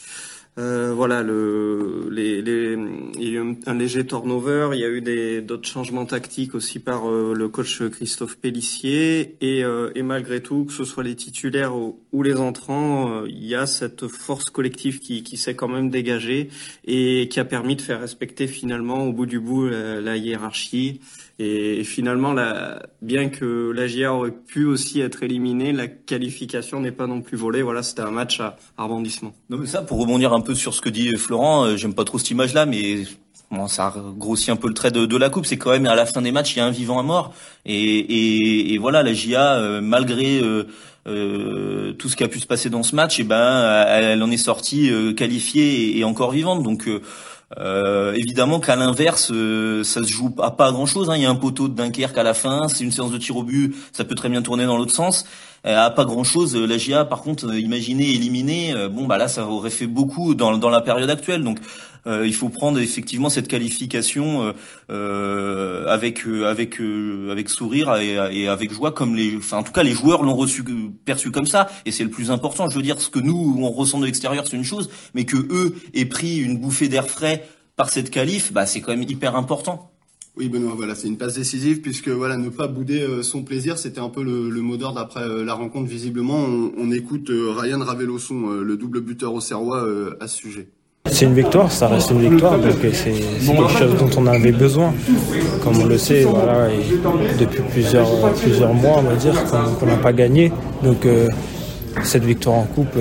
Euh, 0.59 0.93
voilà, 0.93 1.23
le, 1.23 2.09
les, 2.11 2.41
les, 2.41 2.77
il 3.17 3.23
y 3.23 3.37
a 3.37 3.41
eu 3.41 3.57
un, 3.65 3.73
léger 3.75 4.05
turnover, 4.05 4.71
il 4.73 4.79
y 4.79 4.83
a 4.83 4.89
eu 4.89 5.41
d'autres 5.41 5.69
changements 5.69 6.05
tactiques 6.05 6.53
aussi 6.53 6.79
par 6.79 7.09
euh, 7.09 7.33
le 7.33 7.47
coach 7.47 7.81
Christophe 7.87 8.37
Pellissier, 8.37 9.37
et, 9.39 9.63
euh, 9.63 9.89
et, 9.95 10.03
malgré 10.03 10.41
tout, 10.43 10.65
que 10.65 10.73
ce 10.73 10.83
soit 10.83 11.03
les 11.03 11.15
titulaires 11.15 11.77
ou, 11.77 12.23
les 12.23 12.35
entrants, 12.35 13.23
il 13.25 13.45
y 13.45 13.55
a 13.55 13.65
cette 13.65 14.07
force 14.07 14.49
collective 14.49 14.99
qui, 14.99 15.23
qui 15.23 15.37
s'est 15.37 15.55
quand 15.55 15.69
même 15.69 15.89
dégagée 15.89 16.49
et 16.83 17.29
qui 17.29 17.39
a 17.39 17.45
permis 17.45 17.77
de 17.77 17.81
faire 17.81 18.01
respecter 18.01 18.45
finalement 18.47 19.05
au 19.05 19.13
bout 19.13 19.25
du 19.25 19.39
bout 19.39 19.69
la 19.69 20.17
hiérarchie 20.17 20.99
et 21.39 21.85
finalement, 21.85 22.33
la, 22.33 22.81
bien 23.01 23.29
que 23.29 23.71
la 23.73 23.87
GIA 23.87 24.13
aurait 24.13 24.31
pu 24.31 24.65
aussi 24.65 24.99
être 24.99 25.23
éliminée, 25.23 25.71
la 25.71 25.87
qualification 25.87 26.81
n'est 26.81 26.91
pas 26.91 27.07
non 27.07 27.21
plus 27.21 27.37
volée. 27.37 27.61
Voilà, 27.61 27.81
c'était 27.81 28.01
un 28.01 28.11
match 28.11 28.41
à, 28.41 28.57
rebondissement. 28.77 29.33
Non, 29.49 29.57
mais 29.57 29.65
ça, 29.65 29.81
pour 29.81 29.99
rebondir 29.99 30.33
un 30.33 30.41
peu 30.41 30.53
sur 30.53 30.73
ce 30.73 30.81
que 30.81 30.89
dit 30.89 31.15
Florent, 31.15 31.63
euh, 31.63 31.77
j'aime 31.77 31.93
pas 31.93 32.03
trop 32.03 32.17
cette 32.17 32.31
image-là, 32.31 32.65
mais 32.65 33.05
bon, 33.51 33.67
ça 33.67 33.93
grossit 34.17 34.49
un 34.49 34.55
peu 34.55 34.67
le 34.67 34.73
trait 34.73 34.91
de, 34.91 35.17
la 35.17 35.29
coupe. 35.29 35.45
C'est 35.45 35.57
quand 35.57 35.71
même 35.71 35.85
à 35.85 35.95
la 35.95 36.05
fin 36.05 36.21
des 36.21 36.31
matchs, 36.31 36.55
il 36.55 36.59
y 36.59 36.61
a 36.61 36.65
un 36.65 36.71
vivant 36.71 36.99
à 36.99 37.03
mort. 37.03 37.33
Et, 37.65 37.73
et, 37.73 38.73
et 38.73 38.77
voilà, 38.77 39.03
la 39.03 39.13
GIA, 39.13 39.53
euh, 39.53 39.81
malgré 39.81 40.41
euh, 40.41 40.65
euh, 41.07 41.93
tout 41.93 42.09
ce 42.09 42.15
qui 42.15 42.23
a 42.23 42.27
pu 42.27 42.39
se 42.39 42.47
passer 42.47 42.69
dans 42.69 42.83
ce 42.83 42.95
match, 42.95 43.19
eh 43.19 43.23
ben, 43.23 43.85
elle, 43.87 44.21
en 44.21 44.31
est 44.31 44.37
sortie 44.37 44.91
qualifiée 45.15 45.91
et, 45.91 45.99
et, 45.99 46.03
encore 46.03 46.31
vivante. 46.31 46.63
Donc 46.63 46.89
euh, 47.57 48.13
évidemment 48.13 48.59
qu'à 48.59 48.75
l'inverse, 48.75 49.31
euh, 49.31 49.83
ça 49.83 50.03
se 50.03 50.07
joue 50.07 50.33
à 50.41 50.51
pas 50.51 50.71
grand 50.71 50.85
chose. 50.85 51.09
Hein. 51.09 51.15
Il 51.17 51.23
y 51.23 51.25
a 51.25 51.29
un 51.29 51.35
poteau 51.35 51.67
de 51.67 51.73
Dunkerque 51.73 52.17
à 52.17 52.23
la 52.23 52.33
fin, 52.33 52.67
c'est 52.67 52.83
une 52.83 52.91
séance 52.91 53.11
de 53.11 53.17
tir 53.17 53.35
au 53.37 53.43
but, 53.43 53.75
ça 53.91 54.03
peut 54.03 54.15
très 54.15 54.29
bien 54.29 54.41
tourner 54.41 54.65
dans 54.65 54.77
l'autre 54.77 54.93
sens. 54.93 55.25
Euh, 55.65 55.77
à 55.77 55.89
pas 55.89 56.05
grand 56.05 56.23
chose, 56.23 56.55
la 56.55 56.77
GIA 56.77 57.05
par 57.05 57.21
contre, 57.21 57.53
imaginez 57.53 58.13
éliminer, 58.13 58.73
bon 58.89 59.07
bah 59.07 59.17
là 59.17 59.27
ça 59.27 59.45
aurait 59.45 59.71
fait 59.71 59.87
beaucoup 59.87 60.35
dans, 60.35 60.57
dans 60.57 60.69
la 60.69 60.81
période 60.81 61.09
actuelle. 61.09 61.43
Donc 61.43 61.59
il 62.25 62.33
faut 62.33 62.49
prendre 62.49 62.79
effectivement 62.79 63.29
cette 63.29 63.47
qualification 63.47 64.53
avec 64.89 66.25
avec 66.25 66.79
avec 66.79 67.49
sourire 67.49 67.95
et, 67.95 68.15
et, 68.31 68.47
avec 68.47 68.71
joie, 68.71 68.91
comme 68.91 69.15
les, 69.15 69.37
enfin 69.37 69.57
en 69.57 69.63
tout 69.63 69.71
cas 69.71 69.83
les 69.83 69.93
joueurs 69.93 70.23
l'ont 70.23 70.35
reçu 70.35 70.63
perçu 71.05 71.31
comme 71.31 71.45
ça, 71.45 71.69
et 71.85 71.91
c'est 71.91 72.03
le 72.03 72.09
plus 72.09 72.31
important. 72.31 72.69
Je 72.69 72.75
veux 72.75 72.81
dire, 72.81 72.99
ce 73.01 73.09
que 73.09 73.19
nous 73.19 73.57
on 73.59 73.69
ressent 73.69 73.99
de 73.99 74.05
l'extérieur 74.05 74.47
c'est 74.47 74.57
une 74.57 74.63
chose, 74.63 74.89
mais 75.13 75.25
que 75.25 75.37
eux 75.37 75.75
aient 75.93 76.05
pris 76.05 76.37
une 76.37 76.57
bouffée 76.57 76.89
d'air 76.89 77.07
frais 77.07 77.47
par 77.79 77.89
cette 77.89 78.09
qualif, 78.09 78.51
bah, 78.51 78.65
c'est 78.65 78.81
quand 78.81 78.91
même 78.91 79.03
hyper 79.07 79.37
important. 79.37 79.89
Oui, 80.35 80.49
Benoît, 80.49 80.73
voilà, 80.75 80.95
c'est 80.95 81.07
une 81.07 81.17
passe 81.17 81.35
décisive 81.35 81.79
puisque 81.79 82.09
voilà, 82.09 82.35
ne 82.35 82.49
pas 82.49 82.67
bouder 82.67 83.01
euh, 83.01 83.23
son 83.23 83.43
plaisir, 83.43 83.77
c'était 83.77 83.99
un 83.99 84.09
peu 84.09 84.21
le, 84.21 84.61
mot 84.61 84.75
d'ordre 84.75 84.99
après 84.99 85.23
euh, 85.23 85.43
la 85.43 85.53
rencontre. 85.53 85.89
Visiblement, 85.89 86.37
on, 86.37 86.91
écoute 86.91 87.29
euh, 87.29 87.51
Ryan 87.51 87.79
Ravelosson, 87.79 88.49
le 88.49 88.75
double 88.77 88.99
buteur 88.99 89.33
au 89.33 89.39
Serrois, 89.39 89.87
à 90.19 90.27
ce 90.27 90.37
sujet. 90.37 90.69
C'est 91.05 91.25
une 91.25 91.33
victoire, 91.33 91.71
ça 91.71 91.87
reste 91.87 92.11
une 92.11 92.29
victoire, 92.29 92.57
donc 92.57 92.75
c'est 92.81 93.11
quelque 93.11 93.69
chose 93.77 93.95
dont 93.97 94.09
on 94.21 94.27
avait 94.27 94.51
besoin. 94.51 94.93
Comme 95.63 95.81
on 95.81 95.85
le 95.85 95.97
sait, 95.97 96.23
voilà, 96.23 96.67
depuis 97.39 97.61
plusieurs, 97.71 98.09
plusieurs 98.33 98.73
mois, 98.73 98.97
on 98.99 99.01
va 99.01 99.15
dire, 99.15 99.33
qu'on 99.79 99.85
n'a 99.85 99.97
pas 99.97 100.13
gagné. 100.13 100.51
Donc 100.83 101.07
cette 102.03 102.23
victoire 102.23 102.57
en 102.57 102.63
coupe, 102.63 102.95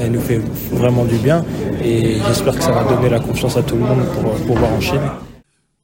elle 0.00 0.12
nous 0.12 0.20
fait 0.20 0.40
vraiment 0.72 1.04
du 1.04 1.16
bien 1.16 1.44
et 1.84 2.18
j'espère 2.26 2.54
que 2.56 2.62
ça 2.62 2.70
va 2.72 2.84
donner 2.84 3.08
la 3.10 3.20
confiance 3.20 3.56
à 3.56 3.62
tout 3.62 3.74
le 3.74 3.82
monde 3.82 4.04
pour 4.14 4.32
pouvoir 4.46 4.72
enchaîner. 4.72 5.08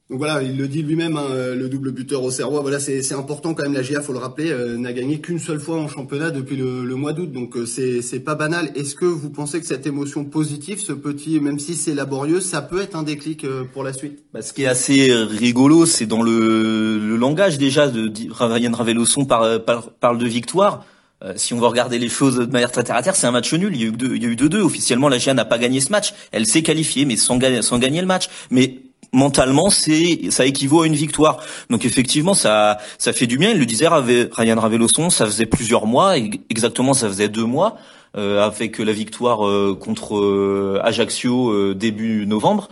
Donc 0.09 0.19
voilà, 0.19 0.43
il 0.43 0.55
le 0.55 0.67
dit 0.67 0.83
lui-même, 0.83 1.17
hein, 1.17 1.55
le 1.55 1.67
double 1.67 1.91
buteur 1.91 2.23
au 2.23 2.29
Serrois. 2.29 2.61
Voilà, 2.61 2.79
c'est 2.79 3.13
important 3.13 3.55
quand 3.55 3.63
même. 3.63 3.73
La 3.73 3.81
GIA, 3.81 4.01
faut 4.01 4.13
le 4.13 4.19
rappeler, 4.19 4.51
euh, 4.51 4.77
n'a 4.77 4.93
gagné 4.93 5.19
qu'une 5.19 5.39
seule 5.39 5.59
fois 5.59 5.77
en 5.77 5.87
championnat 5.87 6.29
depuis 6.29 6.55
le, 6.55 6.95
mois 6.95 7.11
d'août. 7.11 7.31
Donc 7.31 7.57
euh, 7.57 7.65
c'est 7.65 8.19
pas 8.19 8.35
banal. 8.35 8.71
Est-ce 8.75 8.93
que 8.93 9.05
vous 9.05 9.31
pensez 9.31 9.59
que 9.59 9.65
cette 9.65 9.87
émotion 9.87 10.23
positive, 10.23 10.79
ce 10.79 10.93
petit, 10.93 11.39
même 11.39 11.57
si 11.57 11.73
c'est 11.73 11.95
laborieux, 11.95 12.39
ça 12.39 12.61
peut 12.61 12.81
être 12.81 12.95
un 12.95 13.01
déclic 13.01 13.45
euh, 13.45 13.63
pour 13.73 13.83
la 13.83 13.93
suite? 13.93 14.23
Bah, 14.31 14.43
Ce 14.43 14.53
qui 14.53 14.63
est 14.63 14.67
assez 14.67 15.11
rigolo, 15.11 15.87
c'est 15.87 16.05
dans 16.05 16.21
le, 16.21 16.99
le, 16.99 17.17
langage 17.17 17.57
déjà 17.57 17.87
de 17.87 18.11
Ryan 18.31 18.73
Ravelosson 18.73 19.25
parle, 19.25 19.63
parle 19.99 20.17
de 20.19 20.27
victoire. 20.27 20.85
Euh, 21.23 21.33
si 21.37 21.53
on 21.53 21.59
veut 21.59 21.67
regarder 21.67 21.97
les 21.97 22.09
choses 22.09 22.35
de 22.35 22.45
manière 22.51 22.71
très 22.71 22.83
terre 22.83 22.97
à 22.97 23.01
terre, 23.01 23.15
c'est 23.15 23.25
un 23.25 23.31
match 23.31 23.51
nul. 23.53 23.73
Il 23.73 23.81
y 23.81 23.85
a 23.85 23.87
eu 23.87 23.91
deux, 23.91 24.15
il 24.15 24.21
y 24.21 24.25
a 24.25 24.29
eu 24.29 24.35
deux, 24.35 24.49
deux. 24.49 24.61
Officiellement, 24.61 25.09
la 25.09 25.17
GIA 25.17 25.33
n'a 25.33 25.45
pas 25.45 25.57
gagné 25.57 25.79
ce 25.79 25.89
match. 25.91 26.13
Elle 26.31 26.45
s'est 26.45 26.61
qualifiée, 26.61 27.05
mais 27.05 27.15
sans, 27.15 27.39
sans 27.61 27.79
gagner 27.79 28.01
le 28.01 28.07
match. 28.07 28.29
Mais 28.51 28.81
mentalement, 29.15 29.69
c'est 29.69 30.29
ça 30.29 30.45
équivaut 30.45 30.83
à 30.83 30.87
une 30.87 30.95
victoire. 30.95 31.37
Donc 31.69 31.85
effectivement, 31.85 32.33
ça 32.33 32.77
ça 32.97 33.13
fait 33.13 33.27
du 33.27 33.37
bien. 33.37 33.51
Il 33.51 33.59
le 33.59 33.65
disait 33.65 33.87
Ryan 33.87 34.59
Ravelosson, 34.59 35.09
ça 35.09 35.25
faisait 35.25 35.45
plusieurs 35.45 35.87
mois, 35.87 36.17
exactement, 36.17 36.93
ça 36.93 37.07
faisait 37.07 37.29
deux 37.29 37.45
mois 37.45 37.77
euh, 38.17 38.45
avec 38.45 38.79
la 38.79 38.91
victoire 38.91 39.45
euh, 39.45 39.77
contre 39.79 40.17
euh, 40.17 40.79
Ajaccio 40.83 41.49
euh, 41.49 41.75
début 41.75 42.25
novembre 42.25 42.69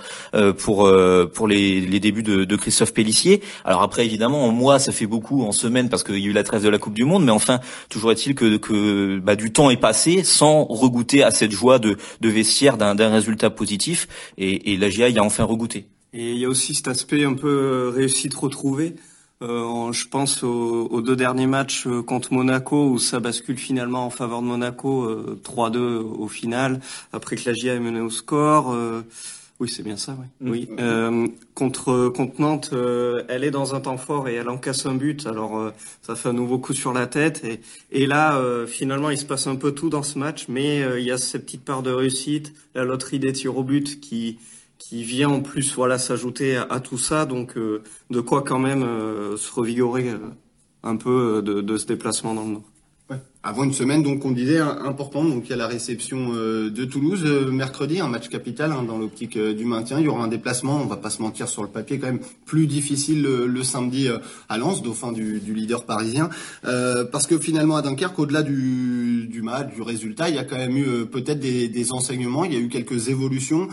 pour 0.57 0.89
pour 1.33 1.47
les, 1.47 1.81
les 1.81 1.99
débuts 1.99 2.23
de, 2.23 2.43
de, 2.43 2.55
Christophe 2.55 2.93
Pellissier. 2.93 3.41
Alors 3.65 3.81
après 3.81 4.05
évidemment 4.05 4.45
en 4.45 4.51
mois 4.51 4.79
ça 4.79 4.91
fait 4.91 5.05
beaucoup 5.05 5.43
en 5.43 5.51
semaine 5.51 5.89
parce 5.89 6.03
qu'il 6.03 6.19
y 6.19 6.25
a 6.25 6.27
eu 6.27 6.33
la 6.33 6.43
trêve 6.43 6.63
de 6.63 6.69
la 6.69 6.77
Coupe 6.77 6.93
du 6.93 7.05
Monde, 7.05 7.23
mais 7.23 7.31
enfin 7.31 7.59
toujours 7.89 8.11
est-il 8.11 8.35
que, 8.35 8.57
que 8.57 9.19
bah, 9.19 9.35
du 9.35 9.51
temps 9.51 9.69
est 9.69 9.77
passé 9.77 10.23
sans 10.23 10.65
regoûter 10.65 11.23
à 11.23 11.31
cette 11.31 11.51
joie 11.51 11.79
de, 11.79 11.97
de 12.21 12.29
vestiaire 12.29 12.77
d'un 12.77 13.09
résultat 13.09 13.49
positif 13.49 14.07
et, 14.37 14.73
et 14.73 14.77
la 14.77 14.87
y 14.87 15.17
a 15.17 15.23
enfin 15.23 15.43
regoûté. 15.43 15.87
Et 16.13 16.31
il 16.31 16.37
y 16.37 16.45
a 16.45 16.49
aussi 16.49 16.73
cet 16.73 16.87
aspect 16.87 17.23
un 17.25 17.33
peu 17.33 17.91
réussite 17.93 18.33
retrouvée. 18.33 18.95
Euh, 19.43 19.91
je 19.91 20.07
pense 20.07 20.43
aux, 20.43 21.01
deux 21.01 21.15
derniers 21.15 21.47
matchs 21.47 21.85
euh, 21.87 22.01
contre 22.01 22.33
Monaco 22.33 22.87
où 22.87 22.97
ça 22.97 23.19
bascule 23.19 23.57
finalement 23.57 24.05
en 24.05 24.09
faveur 24.09 24.41
de 24.41 24.47
Monaco, 24.47 25.35
3-2 25.43 25.77
euh, 25.77 26.01
au 26.01 26.27
final, 26.29 26.79
après 27.11 27.35
que 27.35 27.49
la 27.49 27.53
GIA 27.53 27.73
est 27.73 27.79
menée 27.79 27.99
au 27.99 28.09
score. 28.09 28.73
oui, 29.59 29.69
c'est 29.69 29.83
bien 29.83 29.97
ça, 29.97 30.17
oui. 30.39 30.69
Mm. 30.69 31.19
oui. 31.21 31.33
contre, 31.55 32.09
contre 32.09 32.39
Nantes, 32.39 32.73
elle 33.27 33.43
est 33.43 33.51
dans 33.51 33.75
un 33.75 33.81
temps 33.81 33.97
fort 33.97 34.29
et 34.29 34.35
elle 34.35 34.49
encaisse 34.49 34.85
un 34.85 34.95
but. 34.95 35.25
Alors, 35.27 35.71
ça 36.01 36.15
fait 36.15 36.29
un 36.29 36.33
nouveau 36.33 36.59
coup 36.59 36.73
sur 36.73 36.93
la 36.93 37.07
tête. 37.07 37.43
Et, 37.43 37.59
et 37.91 38.05
là, 38.05 38.39
finalement, 38.67 39.09
il 39.09 39.17
se 39.17 39.25
passe 39.25 39.47
un 39.47 39.55
peu 39.55 39.73
tout 39.73 39.89
dans 39.89 40.03
ce 40.03 40.17
match, 40.17 40.45
mais 40.47 40.81
il 40.99 41.05
y 41.05 41.11
a 41.11 41.17
cette 41.17 41.45
petite 41.45 41.65
part 41.65 41.83
de 41.83 41.91
réussite, 41.91 42.53
la 42.75 42.85
loterie 42.85 43.19
des 43.19 43.33
tirs 43.33 43.57
au 43.57 43.63
but 43.63 43.99
qui 43.99 44.37
qui 44.83 45.03
vient 45.03 45.29
en 45.29 45.41
plus 45.41 45.73
voilà 45.75 45.97
s'ajouter 45.97 46.57
à, 46.57 46.79
tout 46.81 46.97
ça, 46.97 47.25
donc 47.25 47.55
euh, 47.57 47.83
de 48.09 48.19
quoi 48.19 48.41
quand 48.41 48.59
même 48.59 48.83
euh, 48.83 49.37
se 49.37 49.51
revigorer 49.53 50.09
euh, 50.09 50.17
un 50.83 50.97
peu 50.97 51.41
de, 51.41 51.61
de, 51.61 51.77
ce 51.77 51.85
déplacement 51.85 52.33
dans 52.33 52.43
le 52.43 52.49
Nord. 52.49 52.72
Avant 53.45 53.65
une 53.65 53.73
semaine, 53.73 54.03
donc 54.03 54.23
on 54.23 54.31
disait 54.31 54.59
important, 54.59 55.25
donc 55.25 55.47
il 55.47 55.49
y 55.49 55.53
a 55.53 55.57
la 55.57 55.67
réception 55.67 56.31
euh, 56.33 56.69
de 56.69 56.85
Toulouse 56.85 57.23
euh, 57.25 57.51
mercredi, 57.51 57.99
un 57.99 58.07
match 58.07 58.29
capital 58.29 58.71
hein, 58.71 58.83
dans 58.83 58.97
l'optique 58.97 59.35
euh, 59.35 59.53
du 59.53 59.65
maintien. 59.65 59.99
Il 59.99 60.05
y 60.05 60.07
aura 60.07 60.23
un 60.23 60.29
déplacement, 60.29 60.77
on 60.81 60.85
va 60.85 60.95
pas 60.95 61.09
se 61.09 61.21
mentir 61.21 61.49
sur 61.49 61.61
le 61.61 61.67
papier, 61.67 61.99
quand 61.99 62.07
même 62.07 62.21
plus 62.45 62.67
difficile 62.67 63.21
le, 63.21 63.63
samedi 63.63 64.07
à 64.47 64.57
Lens, 64.57 64.81
dauphin 64.81 65.11
du, 65.11 65.41
du 65.41 65.53
leader 65.53 65.83
parisien, 65.83 66.29
parce 67.11 67.27
que 67.27 67.37
finalement 67.37 67.75
à 67.75 67.81
Dunkerque, 67.81 68.17
au-delà 68.17 68.43
du, 68.43 69.27
du, 69.27 69.41
match, 69.41 69.73
du 69.73 69.81
résultat, 69.81 70.29
il 70.29 70.35
y 70.35 70.37
a 70.37 70.43
quand 70.45 70.57
même 70.57 70.77
eu 70.77 71.05
peut-être 71.05 71.39
des, 71.39 71.91
enseignements, 71.91 72.45
il 72.45 72.53
y 72.53 72.57
a 72.57 72.59
eu 72.59 72.69
quelques 72.69 73.09
évolutions. 73.09 73.67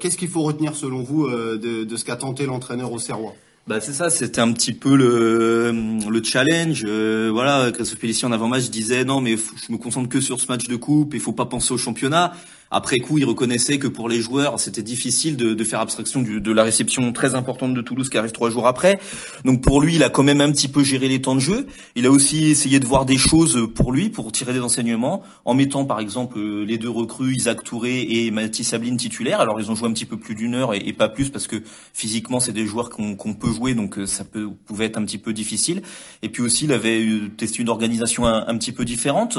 Qu'est-ce 0.00 0.16
qu'il 0.16 0.28
faut 0.28 0.42
retenir 0.42 0.74
selon 0.74 1.02
vous 1.02 1.28
de, 1.28 1.84
de 1.84 1.96
ce 1.96 2.04
qu'a 2.04 2.16
tenté 2.16 2.46
l'entraîneur 2.46 2.92
au 2.92 2.98
Serrois? 2.98 3.34
Bah 3.68 3.80
c'est 3.80 3.92
ça, 3.92 4.10
c'était 4.10 4.40
un 4.40 4.52
petit 4.52 4.72
peu 4.72 4.96
le, 4.96 5.70
le 6.08 6.22
challenge. 6.22 6.84
Euh, 6.84 7.30
voilà, 7.32 7.70
Christophe 7.70 8.00
Pellissier 8.00 8.26
en 8.26 8.32
avant-match 8.32 8.70
disait 8.70 9.04
non 9.04 9.20
mais 9.20 9.36
je 9.36 9.72
me 9.72 9.78
concentre 9.78 10.08
que 10.08 10.20
sur 10.20 10.40
ce 10.40 10.48
match 10.48 10.66
de 10.66 10.74
coupe, 10.74 11.14
il 11.14 11.20
faut 11.20 11.32
pas 11.32 11.46
penser 11.46 11.72
au 11.72 11.78
championnat. 11.78 12.32
Après 12.72 12.98
coup, 13.00 13.18
il 13.18 13.24
reconnaissait 13.26 13.78
que 13.78 13.86
pour 13.86 14.08
les 14.08 14.22
joueurs, 14.22 14.58
c'était 14.58 14.82
difficile 14.82 15.36
de, 15.36 15.52
de, 15.52 15.64
faire 15.64 15.80
abstraction 15.80 16.22
du, 16.22 16.40
de 16.40 16.52
la 16.52 16.62
réception 16.62 17.12
très 17.12 17.34
importante 17.34 17.74
de 17.74 17.82
Toulouse 17.82 18.08
qui 18.08 18.16
arrive 18.16 18.32
trois 18.32 18.48
jours 18.48 18.66
après. 18.66 18.98
Donc 19.44 19.60
pour 19.60 19.82
lui, 19.82 19.96
il 19.96 20.02
a 20.02 20.08
quand 20.08 20.22
même 20.22 20.40
un 20.40 20.50
petit 20.50 20.68
peu 20.68 20.82
géré 20.82 21.08
les 21.08 21.20
temps 21.20 21.34
de 21.34 21.40
jeu. 21.40 21.66
Il 21.96 22.06
a 22.06 22.10
aussi 22.10 22.50
essayé 22.50 22.80
de 22.80 22.86
voir 22.86 23.04
des 23.04 23.18
choses 23.18 23.68
pour 23.74 23.92
lui, 23.92 24.08
pour 24.08 24.32
tirer 24.32 24.54
des 24.54 24.60
enseignements, 24.60 25.22
en 25.44 25.52
mettant 25.52 25.84
par 25.84 26.00
exemple 26.00 26.40
les 26.40 26.78
deux 26.78 26.88
recrues, 26.88 27.34
Isaac 27.34 27.62
Touré 27.62 28.06
et 28.08 28.30
Mathis 28.30 28.68
Sabline 28.68 28.96
titulaires. 28.96 29.40
Alors 29.40 29.60
ils 29.60 29.70
ont 29.70 29.74
joué 29.74 29.88
un 29.88 29.92
petit 29.92 30.06
peu 30.06 30.16
plus 30.16 30.34
d'une 30.34 30.54
heure 30.54 30.72
et, 30.72 30.92
pas 30.94 31.10
plus 31.10 31.28
parce 31.28 31.46
que 31.46 31.62
physiquement 31.92 32.40
c'est 32.40 32.52
des 32.52 32.66
joueurs 32.66 32.88
qu'on 32.88 33.34
peut 33.34 33.52
jouer, 33.52 33.74
donc 33.74 33.98
euh, 33.98 34.06
ça 34.06 34.24
peut, 34.24 34.48
pouvait 34.66 34.86
être 34.86 34.96
un 34.96 35.04
petit 35.04 35.18
peu 35.18 35.34
difficile. 35.34 35.82
Et 36.22 36.30
puis 36.30 36.42
aussi, 36.42 36.64
il 36.64 36.72
avait 36.72 37.04
testé 37.36 37.60
une 37.60 37.68
organisation 37.68 38.26
un, 38.26 38.46
un 38.46 38.56
petit 38.56 38.72
peu 38.72 38.86
différente. 38.86 39.38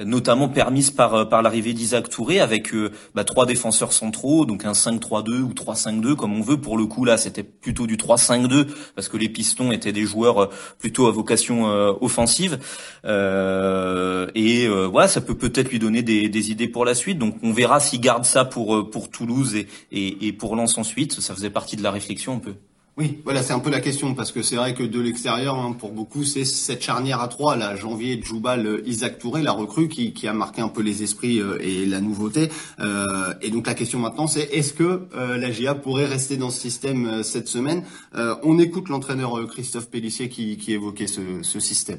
Euh, 0.00 0.04
notamment 0.04 0.48
permise 0.48 0.90
par 0.90 1.14
euh, 1.14 1.24
par 1.24 1.40
l'arrivée 1.40 1.72
d'Isaac 1.72 2.08
Touré 2.08 2.40
avec 2.40 2.74
euh, 2.74 2.90
bah, 3.14 3.22
trois 3.22 3.46
défenseurs 3.46 3.92
centraux, 3.92 4.44
donc 4.44 4.64
un 4.64 4.72
5-3-2 4.72 5.40
ou 5.42 5.52
3-5-2 5.52 6.16
comme 6.16 6.36
on 6.36 6.40
veut. 6.40 6.56
Pour 6.60 6.76
le 6.76 6.86
coup 6.86 7.04
là, 7.04 7.16
c'était 7.16 7.44
plutôt 7.44 7.86
du 7.86 7.96
3-5-2 7.96 8.66
parce 8.96 9.08
que 9.08 9.16
les 9.16 9.28
Pistons 9.28 9.70
étaient 9.70 9.92
des 9.92 10.04
joueurs 10.04 10.42
euh, 10.42 10.46
plutôt 10.80 11.06
à 11.06 11.12
vocation 11.12 11.64
offensive. 12.00 12.58
et 13.04 14.68
voilà, 14.68 15.08
ça 15.08 15.20
peut 15.20 15.36
peut-être 15.36 15.70
lui 15.70 15.78
donner 15.78 16.02
des, 16.02 16.28
des, 16.28 16.50
idées 16.50 16.68
pour 16.68 16.84
la 16.84 16.94
suite. 16.94 17.18
Donc 17.18 17.36
on 17.42 17.52
verra 17.52 17.78
s'il 17.80 18.00
garde 18.00 18.24
ça 18.24 18.44
pour 18.44 18.90
pour 18.90 19.10
Toulouse 19.10 19.54
et, 19.54 19.68
et, 19.92 20.26
et 20.26 20.32
pour 20.32 20.56
Lens 20.56 20.76
ensuite. 20.78 21.20
Ça 21.20 21.34
faisait 21.34 21.50
partie 21.50 21.76
de 21.76 21.82
la 21.82 21.90
réflexion 21.90 22.34
un 22.34 22.38
peu. 22.38 22.54
Oui, 22.96 23.18
voilà, 23.24 23.42
c'est 23.42 23.52
un 23.52 23.58
peu 23.58 23.70
la 23.70 23.80
question 23.80 24.14
parce 24.14 24.30
que 24.30 24.40
c'est 24.40 24.54
vrai 24.54 24.72
que 24.72 24.84
de 24.84 25.00
l'extérieur, 25.00 25.56
hein, 25.56 25.74
pour 25.76 25.90
beaucoup, 25.90 26.22
c'est 26.22 26.44
cette 26.44 26.80
charnière 26.80 27.20
à 27.20 27.26
trois, 27.26 27.56
là, 27.56 27.74
janvier, 27.74 28.20
Djoubal, 28.22 28.64
euh, 28.68 28.82
Isaac 28.86 29.18
Touré, 29.18 29.42
la 29.42 29.50
recrue 29.50 29.88
qui, 29.88 30.28
a 30.28 30.32
marqué 30.32 30.62
un 30.62 30.68
peu 30.68 30.80
les 30.80 31.02
esprits 31.02 31.40
euh, 31.40 31.58
et 31.60 31.86
la 31.86 32.00
nouveauté. 32.00 32.50
Euh, 32.78 33.34
et 33.42 33.50
donc 33.50 33.66
la 33.66 33.74
question 33.74 33.98
maintenant, 33.98 34.28
c'est 34.28 34.48
est-ce 34.52 34.72
que 34.72 35.02
la 35.12 35.50
GIA 35.50 35.74
pourrait 35.74 36.06
rester 36.06 36.36
dans 36.36 36.50
ce 36.50 36.60
système 36.60 37.24
cette 37.24 37.48
semaine? 37.48 37.82
On 38.14 38.58
écoute 38.58 38.88
l'entraîneur 38.88 39.44
Christophe 39.48 39.88
Pellissier 39.88 40.28
qui, 40.28 40.58
évoquait 40.68 41.06
ce, 41.06 41.20
ce, 41.42 41.58
système. 41.58 41.98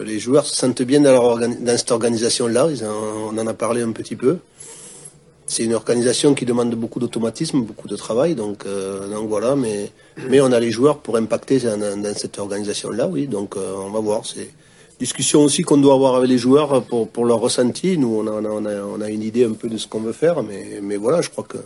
Les 0.00 0.18
joueurs 0.18 0.46
se 0.46 0.54
sentent 0.54 0.82
bien 0.82 1.00
dans, 1.00 1.12
leur 1.12 1.38
dans 1.38 1.76
cette 1.78 1.90
organisation-là. 1.90 2.68
On 2.84 3.36
en 3.36 3.46
a 3.46 3.54
parlé 3.54 3.82
un 3.82 3.92
petit 3.92 4.16
peu 4.16 4.38
c'est 5.50 5.64
une 5.64 5.74
organisation 5.74 6.32
qui 6.32 6.44
demande 6.44 6.72
beaucoup 6.76 7.00
d'automatisme, 7.00 7.62
beaucoup 7.62 7.88
de 7.88 7.96
travail. 7.96 8.36
Donc, 8.36 8.66
euh, 8.66 9.08
donc 9.08 9.28
voilà, 9.28 9.56
mais, 9.56 9.90
on 10.40 10.52
a 10.52 10.60
les 10.60 10.70
joueurs 10.70 10.98
pour 10.98 11.16
impacter 11.16 11.58
dans, 11.58 12.14
cette 12.14 12.38
organisation-là, 12.38 13.08
oui. 13.08 13.26
Donc 13.26 13.56
euh, 13.56 13.74
on 13.76 13.90
va 13.90 13.98
voir. 13.98 14.24
C'est 14.24 14.48
discussion 15.00 15.40
aussi 15.40 15.62
qu'on 15.62 15.78
doit 15.78 15.94
avoir 15.94 16.14
avec 16.14 16.30
les 16.30 16.38
joueurs 16.38 16.84
pour, 16.84 17.24
leur 17.24 17.40
ressenti. 17.40 17.98
Nous, 17.98 18.24
on 18.24 19.00
a, 19.00 19.10
une 19.10 19.22
idée 19.22 19.44
un 19.44 19.54
peu 19.54 19.68
de 19.68 19.76
ce 19.76 19.88
qu'on 19.88 19.98
veut 19.98 20.12
faire, 20.12 20.44
mais, 20.44 20.96
voilà, 20.96 21.20
je 21.20 21.30
crois 21.30 21.44
que. 21.44 21.58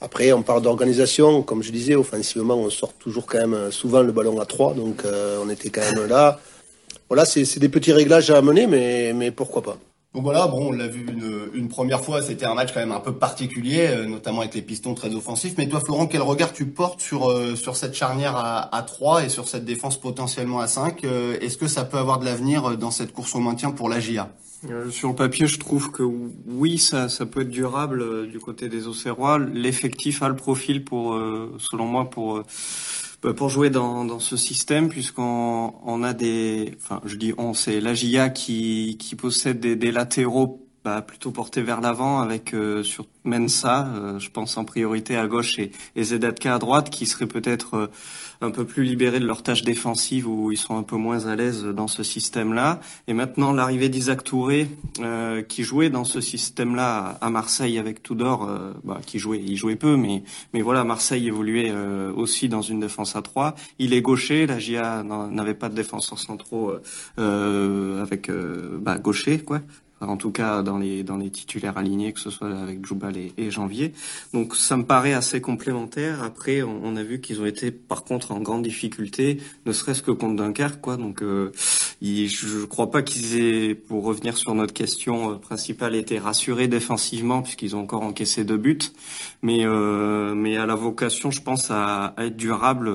Après, 0.00 0.32
on 0.32 0.42
parle 0.42 0.62
d'organisation, 0.62 1.42
comme 1.42 1.62
je 1.62 1.70
disais, 1.70 1.94
offensivement, 1.94 2.56
on 2.56 2.68
sort 2.68 2.94
toujours 2.94 3.26
quand 3.26 3.46
même 3.46 3.70
souvent 3.70 4.02
le 4.02 4.10
ballon 4.10 4.40
à 4.40 4.46
3, 4.46 4.74
donc 4.74 5.04
euh, 5.04 5.38
on 5.40 5.48
était 5.48 5.70
quand 5.70 5.82
même 5.82 6.08
là. 6.08 6.40
Voilà, 7.08 7.24
c'est 7.24 7.60
des 7.60 7.68
petits 7.68 7.92
réglages 7.92 8.28
à 8.32 8.38
amener, 8.38 8.66
mais 8.66 9.30
pourquoi 9.30 9.62
pas. 9.62 9.78
Donc 10.14 10.24
voilà, 10.24 10.46
bon, 10.46 10.68
on 10.68 10.72
l'a 10.72 10.88
vu 10.88 11.06
une, 11.54 11.68
première 11.68 12.04
fois, 12.04 12.20
c'était 12.20 12.44
un 12.44 12.54
match 12.54 12.74
quand 12.74 12.80
même 12.80 12.92
un 12.92 13.00
peu 13.00 13.14
particulier, 13.14 13.86
euh, 13.88 14.04
notamment 14.04 14.40
avec 14.40 14.54
les 14.54 14.60
pistons 14.60 14.92
très 14.92 15.14
offensifs. 15.14 15.54
Mais 15.56 15.66
toi, 15.66 15.80
Florent, 15.80 16.06
quel 16.06 16.20
regard 16.20 16.52
tu 16.52 16.66
portes 16.66 17.00
sur 17.00 17.30
euh, 17.30 17.56
sur 17.56 17.76
cette 17.76 17.94
charnière 17.94 18.36
à, 18.36 18.76
à 18.76 18.82
3 18.82 19.24
et 19.24 19.28
sur 19.30 19.48
cette 19.48 19.64
défense 19.64 19.98
potentiellement 19.98 20.60
à 20.60 20.66
5 20.66 21.04
euh, 21.04 21.38
Est-ce 21.40 21.56
que 21.56 21.66
ça 21.66 21.84
peut 21.84 21.96
avoir 21.96 22.18
de 22.18 22.26
l'avenir 22.26 22.76
dans 22.76 22.90
cette 22.90 23.12
course 23.14 23.34
au 23.34 23.40
maintien 23.40 23.70
pour 23.70 23.88
la 23.88 24.00
GIA 24.00 24.30
sur 24.90 25.08
le 25.08 25.16
papier, 25.16 25.48
je 25.48 25.58
trouve 25.58 25.90
que 25.90 26.04
oui, 26.04 26.78
ça, 26.78 27.08
ça 27.08 27.26
peut 27.26 27.40
être 27.40 27.50
durable 27.50 28.28
du 28.28 28.38
côté 28.38 28.68
des 28.68 28.86
Auxerrois. 28.86 29.40
L'effectif 29.40 30.22
a 30.22 30.28
le 30.28 30.36
profil 30.36 30.84
pour, 30.84 31.20
selon 31.58 31.84
moi, 31.84 32.08
pour 32.08 32.44
pour 33.30 33.48
jouer 33.48 33.70
dans, 33.70 34.18
ce 34.18 34.36
système, 34.36 34.88
puisqu'on 34.88 35.74
on 35.84 36.02
a 36.02 36.12
des, 36.12 36.74
enfin, 36.76 37.00
je 37.04 37.16
dis 37.16 37.32
on, 37.38 37.54
c'est 37.54 37.80
l'AGIA 37.80 38.30
qui, 38.30 38.96
qui 38.98 39.14
possède 39.14 39.60
des 39.60 39.92
latéraux 39.92 40.66
bah, 40.84 41.02
plutôt 41.02 41.30
portés 41.30 41.62
vers 41.62 41.80
l'avant 41.80 42.20
avec 42.20 42.54
euh, 42.54 42.82
sur 42.82 43.06
Mensa, 43.24 43.86
euh, 43.86 44.18
je 44.18 44.30
pense 44.30 44.56
en 44.56 44.64
priorité 44.64 45.16
à 45.16 45.26
gauche 45.26 45.58
et, 45.58 45.70
et 45.94 46.02
Zedatka 46.02 46.56
à 46.56 46.58
droite, 46.58 46.90
qui 46.90 47.06
seraient 47.06 47.26
peut-être 47.26 47.74
euh, 47.74 47.86
un 48.40 48.50
peu 48.50 48.64
plus 48.64 48.82
libérés 48.82 49.20
de 49.20 49.26
leurs 49.26 49.44
tâches 49.44 49.62
défensives 49.62 50.26
où 50.26 50.50
ils 50.50 50.56
sont 50.56 50.76
un 50.76 50.82
peu 50.82 50.96
moins 50.96 51.26
à 51.26 51.36
l'aise 51.36 51.64
dans 51.64 51.86
ce 51.86 52.02
système-là. 52.02 52.80
Et 53.06 53.14
maintenant 53.14 53.52
l'arrivée 53.52 53.88
d'Isaac 53.88 54.24
Touré, 54.24 54.68
euh, 54.98 55.42
qui 55.42 55.62
jouait 55.62 55.90
dans 55.90 56.04
ce 56.04 56.20
système-là 56.20 57.18
à 57.20 57.30
Marseille 57.30 57.78
avec 57.78 58.02
Tudor, 58.02 58.50
bah, 58.82 59.00
qui 59.06 59.20
jouait, 59.20 59.38
il 59.38 59.56
jouait 59.56 59.76
peu, 59.76 59.96
mais 59.96 60.24
mais 60.52 60.62
voilà, 60.62 60.82
Marseille 60.82 61.28
évoluait 61.28 61.72
aussi 62.16 62.48
dans 62.48 62.62
une 62.62 62.80
défense 62.80 63.14
à 63.14 63.22
trois. 63.22 63.54
Il 63.78 63.94
est 63.94 64.02
gaucher, 64.02 64.46
la 64.46 64.58
GIA 64.58 65.02
n'avait 65.02 65.54
pas 65.54 65.68
de 65.68 65.74
défenseur 65.74 66.18
centraux 66.18 66.72
avec 67.16 68.30
bah, 68.80 68.98
gaucher 68.98 69.38
quoi 69.38 69.60
en 70.08 70.16
tout 70.16 70.30
cas 70.30 70.62
dans 70.62 70.78
les 70.78 71.02
dans 71.02 71.16
les 71.16 71.30
titulaires 71.30 71.78
alignés, 71.78 72.12
que 72.12 72.20
ce 72.20 72.30
soit 72.30 72.48
avec 72.48 72.84
Djoubal 72.84 73.14
et, 73.16 73.50
Janvier. 73.50 73.92
Donc 74.32 74.56
ça 74.56 74.76
me 74.76 74.84
paraît 74.84 75.12
assez 75.12 75.40
complémentaire. 75.40 76.22
Après, 76.22 76.62
on, 76.62 76.96
a 76.96 77.02
vu 77.02 77.20
qu'ils 77.20 77.40
ont 77.40 77.46
été 77.46 77.70
par 77.70 78.04
contre 78.04 78.32
en 78.32 78.40
grande 78.40 78.62
difficulté, 78.62 79.38
ne 79.66 79.72
serait-ce 79.72 80.02
que 80.02 80.10
contre 80.10 80.36
Dunkerque, 80.36 80.80
quoi. 80.80 80.96
Donc 80.96 81.22
euh, 81.22 81.52
je 82.00 82.60
ne 82.60 82.64
crois 82.64 82.90
pas 82.90 83.02
qu'ils 83.02 83.38
aient, 83.38 83.74
pour 83.74 84.04
revenir 84.04 84.36
sur 84.36 84.54
notre 84.54 84.72
question 84.72 85.32
euh, 85.32 85.34
principale, 85.36 85.94
été 85.94 86.18
rassurés 86.18 86.68
défensivement 86.68 87.42
puisqu'ils 87.42 87.76
ont 87.76 87.80
encore 87.80 88.02
encaissé 88.02 88.44
deux 88.44 88.56
buts. 88.56 88.78
Mais 89.42 89.64
euh, 89.64 90.34
mais 90.34 90.56
à 90.56 90.66
la 90.66 90.74
vocation, 90.74 91.30
je 91.30 91.42
pense 91.42 91.70
à, 91.70 92.14
être 92.18 92.36
durable 92.36 92.90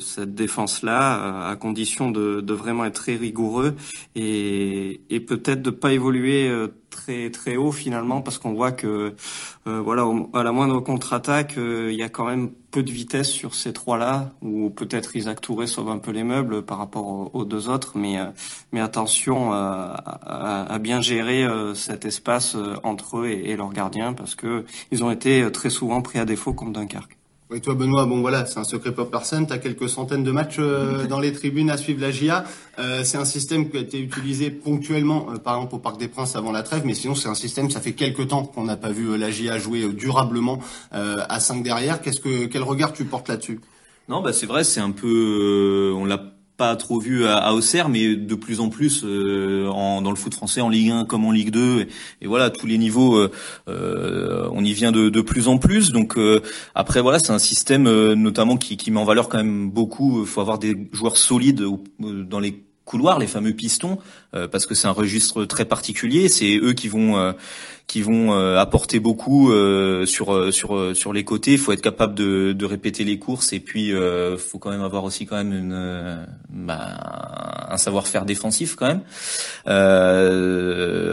cette 0.00 0.34
défense-là, 0.34 1.48
à 1.48 1.56
condition 1.56 2.10
de, 2.10 2.52
vraiment 2.52 2.84
être 2.84 2.94
très 2.94 3.16
rigoureux 3.16 3.74
et, 4.14 5.00
et 5.10 5.20
peut-être 5.20 5.62
de 5.62 5.70
pas 5.70 5.92
évoluer 5.92 6.48
euh, 6.48 6.51
très 6.90 7.30
très 7.30 7.56
haut 7.56 7.72
finalement 7.72 8.20
parce 8.20 8.38
qu'on 8.38 8.52
voit 8.52 8.72
que 8.72 9.14
euh, 9.66 9.80
voilà 9.80 10.06
à 10.34 10.42
la 10.42 10.52
moindre 10.52 10.80
contre-attaque 10.80 11.56
euh, 11.58 11.90
il 11.90 11.98
y 11.98 12.02
a 12.02 12.08
quand 12.08 12.26
même 12.26 12.50
peu 12.70 12.82
de 12.82 12.90
vitesse 12.90 13.28
sur 13.28 13.54
ces 13.54 13.72
trois 13.72 13.98
là 13.98 14.30
ou 14.42 14.70
peut-être 14.70 15.16
Isaac 15.16 15.40
Touré 15.40 15.66
sauve 15.66 15.90
un 15.90 15.98
peu 15.98 16.10
les 16.10 16.24
meubles 16.24 16.62
par 16.62 16.78
rapport 16.78 17.34
aux, 17.34 17.44
deux 17.44 17.68
autres 17.68 17.92
mais 17.96 18.16
mais 18.72 18.80
attention 18.80 19.52
à, 19.52 20.78
bien 20.80 21.00
gérer 21.00 21.46
cet 21.74 22.04
espace 22.04 22.56
entre 22.82 23.18
eux 23.18 23.28
et, 23.28 23.56
leurs 23.56 23.72
gardiens 23.72 24.12
parce 24.12 24.34
que 24.34 24.64
ils 24.90 25.04
ont 25.04 25.10
été 25.10 25.50
très 25.52 25.70
souvent 25.70 26.02
pris 26.02 26.18
à 26.18 26.24
défaut 26.24 26.54
contre 26.54 26.72
Dunkerque. 26.72 27.21
Et 27.54 27.60
toi, 27.60 27.74
Benoît, 27.74 28.06
bon 28.06 28.20
voilà, 28.20 28.46
c'est 28.46 28.58
un 28.58 28.64
secret 28.64 28.92
pour 28.92 29.10
personne. 29.10 29.46
Tu 29.46 29.52
as 29.52 29.58
quelques 29.58 29.88
centaines 29.88 30.24
de 30.24 30.30
matchs 30.30 30.56
euh, 30.58 31.06
dans 31.06 31.20
les 31.20 31.32
tribunes 31.32 31.70
à 31.70 31.76
suivre 31.76 32.00
la 32.00 32.10
GIA. 32.10 32.44
Euh, 32.78 33.02
c'est 33.04 33.18
un 33.18 33.24
système 33.24 33.68
qui 33.68 33.76
a 33.76 33.80
été 33.80 34.00
utilisé 34.00 34.50
ponctuellement, 34.50 35.26
euh, 35.30 35.38
par 35.38 35.56
exemple 35.56 35.74
au 35.74 35.78
Parc 35.78 35.98
des 35.98 36.08
Princes 36.08 36.34
avant 36.36 36.52
la 36.52 36.62
trêve, 36.62 36.82
mais 36.84 36.94
sinon 36.94 37.14
c'est 37.14 37.28
un 37.28 37.34
système, 37.34 37.70
ça 37.70 37.80
fait 37.80 37.92
quelques 37.92 38.28
temps 38.28 38.44
qu'on 38.44 38.64
n'a 38.64 38.76
pas 38.76 38.90
vu 38.90 39.18
la 39.18 39.30
GIA 39.30 39.58
jouer 39.58 39.88
durablement 39.92 40.60
à 40.92 41.40
5 41.40 41.62
derrière. 41.62 42.00
Qu'est-ce 42.00 42.20
que 42.20 42.46
quel 42.46 42.62
regard 42.62 42.92
tu 42.92 43.04
portes 43.04 43.28
là-dessus? 43.28 43.60
Non, 44.08 44.22
bah 44.22 44.32
c'est 44.32 44.46
vrai, 44.46 44.64
c'est 44.64 44.80
un 44.80 44.90
peu, 44.90 45.92
on 45.94 46.04
l'a 46.04 46.22
trop 46.76 46.98
vu 46.98 47.26
à, 47.26 47.54
Auxerre, 47.54 47.88
mais 47.88 48.16
de 48.16 48.34
plus 48.34 48.60
en 48.60 48.68
plus 48.68 49.02
euh, 49.04 49.68
en, 49.68 50.02
dans 50.02 50.10
le 50.10 50.16
foot 50.16 50.34
français, 50.34 50.60
en 50.60 50.68
Ligue 50.68 50.90
1 50.90 51.04
comme 51.04 51.24
en 51.24 51.32
Ligue 51.32 51.50
2. 51.50 51.86
Et, 52.20 52.26
voilà, 52.26 52.50
tous 52.50 52.66
les 52.66 52.78
niveaux, 52.78 53.16
euh, 53.16 53.30
euh, 53.68 54.48
on 54.52 54.64
y 54.64 54.72
vient 54.72 54.92
de, 54.92 55.08
de, 55.08 55.20
plus 55.20 55.48
en 55.48 55.58
plus. 55.58 55.92
Donc 55.92 56.18
après, 56.74 57.00
voilà, 57.00 57.18
c'est 57.18 57.32
un 57.32 57.38
système 57.38 57.84
notamment 58.14 58.56
qui, 58.56 58.76
qui 58.76 58.90
met 58.90 59.00
en 59.00 59.04
valeur 59.04 59.28
quand 59.28 59.38
même 59.38 59.70
beaucoup. 59.70 60.20
Il 60.20 60.26
faut 60.26 60.40
avoir 60.40 60.58
des 60.58 60.76
joueurs 60.92 61.16
solides 61.16 61.64
dans 61.98 62.40
les 62.40 62.62
couloirs, 62.84 63.18
les 63.18 63.26
fameux 63.26 63.52
pistons, 63.52 63.98
parce 64.32 64.66
que 64.66 64.74
c'est 64.74 64.88
un 64.88 64.92
registre 64.92 65.44
très 65.44 65.64
particulier. 65.64 66.28
C'est 66.28 66.56
eux 66.56 66.72
qui 66.72 66.88
vont 66.88 67.34
qui 67.92 68.00
vont 68.00 68.32
euh, 68.32 68.58
apporter 68.58 69.00
beaucoup 69.00 69.52
euh, 69.52 70.06
sur 70.06 70.34
euh, 70.34 70.50
sur 70.50 70.96
sur 70.96 71.12
les 71.12 71.24
côtés. 71.24 71.52
Il 71.52 71.58
faut 71.58 71.72
être 71.72 71.82
capable 71.82 72.14
de, 72.14 72.52
de 72.52 72.64
répéter 72.64 73.04
les 73.04 73.18
courses 73.18 73.52
et 73.52 73.60
puis 73.60 73.88
il 73.88 74.38
faut 74.38 74.58
quand 74.58 74.70
même 74.70 74.82
avoir 74.82 75.04
aussi 75.04 75.26
quand 75.26 75.36
même 75.36 75.52
une 75.52 76.26
bah, 76.48 77.66
un 77.68 77.76
savoir-faire 77.76 78.24
défensif 78.24 78.76
quand 78.76 78.86
même. 78.86 79.02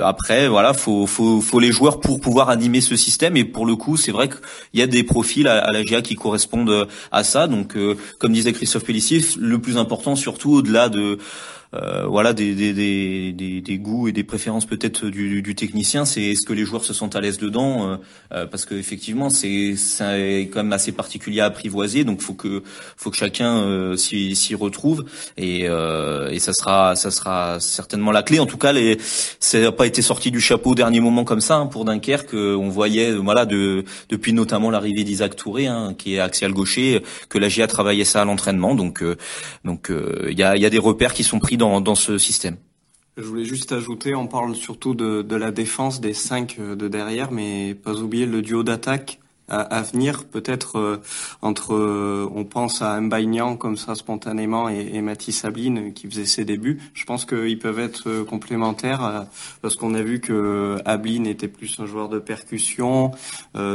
après 0.04 0.48
voilà, 0.48 0.74
faut 0.74 1.06
faut 1.06 1.42
faut 1.42 1.60
les 1.60 1.74
joueurs 1.74 2.00
pour 2.00 2.22
pouvoir 2.22 2.50
animer 2.50 2.80
ce 2.80 2.96
système 2.96 3.36
et 3.36 3.44
pour 3.44 3.66
le 3.66 3.76
coup 3.76 3.98
c'est 3.98 4.12
vrai 4.12 4.30
qu'il 4.30 4.80
y 4.80 4.82
a 4.82 4.88
des 4.88 5.04
profils 5.04 5.48
à, 5.48 5.72
la 5.72 5.84
GIA 5.84 6.02
qui 6.02 6.16
correspondent 6.16 6.88
à 7.12 7.24
ça. 7.26 7.48
Donc 7.48 7.76
comme 8.20 8.32
disait 8.32 8.54
Christophe 8.54 8.86
Pellissier, 8.86 9.22
le 9.38 9.60
plus 9.60 9.78
important 9.78 10.16
surtout 10.16 10.52
au-delà 10.54 10.88
de 10.88 11.18
euh, 11.76 12.08
voilà 12.08 12.34
des, 12.34 12.56
des, 12.56 12.74
des, 12.74 13.62
des, 13.62 13.78
goûts 13.78 14.08
et 14.08 14.12
des 14.12 14.24
préférences 14.24 14.66
peut-être 14.66 15.06
du, 15.06 15.44
du, 15.44 15.54
technicien, 15.54 16.04
c'est 16.04 16.24
est-ce 16.24 16.44
que 16.44 16.54
les 16.54 16.66
joueurs 16.66 16.84
se 16.84 16.94
sentent 16.94 17.16
à 17.16 17.22
l'aise 17.22 17.38
dedans 17.38 17.92
euh, 17.92 17.98
euh, 18.34 18.48
parce 18.48 18.66
que 18.66 18.74
effectivement 18.74 19.30
c'est 19.30 19.76
c'est 19.76 20.50
quand 20.52 20.64
même 20.64 20.74
assez 20.74 20.92
particulier 20.92 21.42
à 21.42 21.46
apprivoiser, 21.46 22.06
donc 22.06 22.22
faut 22.22 22.34
que 22.34 22.64
faut 22.98 23.12
que 23.12 23.18
chacun 23.18 23.96
s'y 23.98 24.56
retrouve 24.56 25.06
et, 25.38 25.66
et 25.66 26.40
ça 26.40 26.54
sera 26.54 26.96
ça 26.96 27.12
sera 27.12 27.60
certainement 27.60 28.12
la 28.12 28.24
clé. 28.24 28.40
En 28.40 28.48
tout 28.48 28.58
cas, 28.58 28.72
les 28.72 28.98
ça 29.40 29.60
n'a 29.60 29.72
pas 29.72 29.86
été 29.86 30.02
sorti 30.02 30.32
du 30.32 30.42
chapeau 30.42 30.72
au 30.72 30.76
dernier 30.76 31.00
moment 31.02 31.24
comme 31.24 31.42
ça 31.42 31.58
hein, 31.58 31.68
pour 31.68 31.86
Dunkerque. 31.86 32.34
On 32.34 32.70
voyait 32.70 33.12
voilà 33.14 33.46
de 33.46 33.84
depuis 34.10 34.34
notamment 34.34 34.72
l'arrivée 34.72 35.04
d'Isaac 35.04 35.36
Touré 35.36 35.68
hein, 35.68 35.94
qui 35.96 36.16
est 36.16 36.20
axial 36.20 36.52
gaucher 36.52 37.04
que 37.30 37.38
la 37.38 37.48
GIA 37.48 37.68
travaillait 37.68 38.06
ça 38.06 38.22
à 38.24 38.26
l'entraînement, 38.26 38.74
donc 38.74 39.04
donc 39.64 39.92
il 39.92 40.38
y 40.38 40.44
a 40.44 40.56
il 40.56 40.62
y 40.62 40.66
a 40.66 40.70
des 40.72 40.80
repères 40.80 41.14
qui 41.14 41.24
sont 41.24 41.40
pris 41.40 41.59
dans, 41.60 41.96
ce 41.96 42.18
système. 42.18 42.58
Je 43.18 43.24
voulais 43.24 43.46
juste 43.46 43.72
ajouter, 43.72 44.16
on 44.16 44.28
parle 44.28 44.56
surtout 44.56 44.96
de, 44.96 45.22
de 45.22 45.36
la 45.36 45.52
défense 45.52 46.02
des 46.02 46.14
cinq 46.14 46.56
euh, 46.60 46.76
de 46.76 46.88
derrière, 46.88 47.32
mais 47.32 47.76
pas 47.76 48.00
oublier 48.00 48.26
le 48.26 48.42
duo 48.42 48.64
d'attaque 48.64 49.20
à, 49.50 49.82
venir, 49.82 50.26
peut-être 50.26 50.78
euh, 50.78 51.02
entre, 51.42 51.74
euh, 51.74 52.30
on 52.34 52.46
pense 52.46 52.82
à 52.82 53.00
Mbaignan 53.00 53.58
comme 53.58 53.78
ça 53.78 53.96
spontanément 53.96 54.70
et, 54.70 54.92
et 54.94 55.02
Mathis 55.02 55.40
Sabline 55.40 55.94
qui 55.94 56.08
faisait 56.08 56.26
ses 56.26 56.46
débuts. 56.46 56.80
Je 56.94 57.06
pense 57.06 57.26
qu'ils 57.26 57.60
peuvent 57.60 57.80
être 57.80 58.24
complémentaires 58.24 59.26
parce 59.62 59.76
qu'on 59.76 59.94
a 59.94 60.02
vu 60.02 60.20
que 60.20 60.78
Ablin 60.86 61.26
était 61.26 61.48
plus 61.48 61.80
un 61.80 61.86
joueur 61.86 62.10
de 62.10 62.20
percussion, 62.20 63.12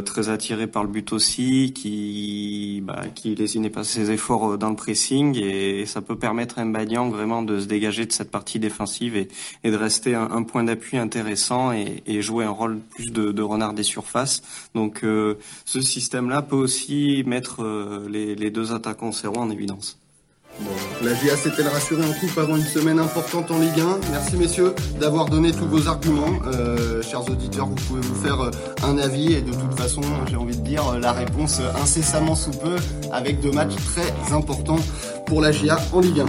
très 0.04 0.28
attiré 0.28 0.66
par 0.66 0.84
le 0.84 0.90
but 0.90 1.12
aussi, 1.12 1.72
qui, 1.74 2.82
bah, 2.84 3.04
qui 3.14 3.34
lésinait 3.34 3.70
pas 3.70 3.84
ses 3.84 4.10
efforts 4.10 4.58
dans 4.58 4.70
le 4.70 4.76
pressing 4.76 5.38
et, 5.38 5.84
ça 5.86 6.00
peut 6.00 6.16
permettre 6.16 6.58
à 6.58 6.64
Mbaignan 6.64 7.10
vraiment 7.10 7.42
de 7.42 7.60
se 7.60 7.66
dégager 7.66 8.06
de 8.06 8.12
cette 8.12 8.30
partie 8.30 8.58
défensive 8.58 9.16
et, 9.16 9.28
et 9.64 9.70
de 9.70 9.76
rester 9.76 10.14
un, 10.14 10.30
un 10.30 10.42
point 10.42 10.64
d'appui 10.64 10.96
intéressant 10.96 11.72
et, 11.72 12.02
et, 12.06 12.22
jouer 12.22 12.44
un 12.44 12.50
rôle 12.50 12.78
plus 12.94 13.12
de, 13.12 13.32
de 13.32 13.42
renard 13.42 13.74
des 13.74 13.82
surfaces. 13.82 14.42
Donc 14.74 15.04
euh, 15.04 15.34
ce 15.64 15.80
système-là 15.80 16.42
peut 16.42 16.56
aussi 16.56 17.22
mettre 17.26 17.62
euh, 17.62 18.06
les, 18.08 18.50
deux 18.50 18.72
attaquants 18.72 19.12
serrés 19.12 19.38
en 19.38 19.50
évidence. 19.50 19.98
Bon, 20.60 20.70
la 21.02 21.14
GA 21.14 21.36
s'est-elle 21.36 21.66
rassurée 21.66 22.04
en 22.04 22.12
coupe 22.12 22.38
avant 22.38 22.56
une 22.56 22.62
semaine 22.62 23.00
importante 23.00 23.50
en 23.50 23.58
Ligue 23.58 23.80
1 23.80 24.10
Merci 24.12 24.36
messieurs 24.36 24.72
d'avoir 25.00 25.28
donné 25.28 25.50
tous 25.50 25.66
vos 25.66 25.88
arguments. 25.88 26.38
Euh, 26.46 27.02
chers 27.02 27.28
auditeurs, 27.28 27.66
vous 27.66 27.74
pouvez 27.74 28.00
vous 28.02 28.14
faire 28.14 28.40
euh, 28.40 28.50
un 28.84 28.96
avis 28.98 29.32
et 29.32 29.42
de 29.42 29.50
toute 29.50 29.76
façon, 29.76 30.02
j'ai 30.28 30.36
envie 30.36 30.56
de 30.56 30.62
dire 30.62 30.98
la 31.00 31.12
réponse 31.12 31.60
incessamment 31.82 32.36
sous 32.36 32.52
peu 32.52 32.76
avec 33.10 33.40
deux 33.40 33.50
matchs 33.50 33.74
très 33.74 34.32
importants 34.32 34.78
pour 35.26 35.40
la 35.40 35.50
GA 35.50 35.80
en 35.92 36.00
Ligue 36.00 36.20
1. 36.20 36.26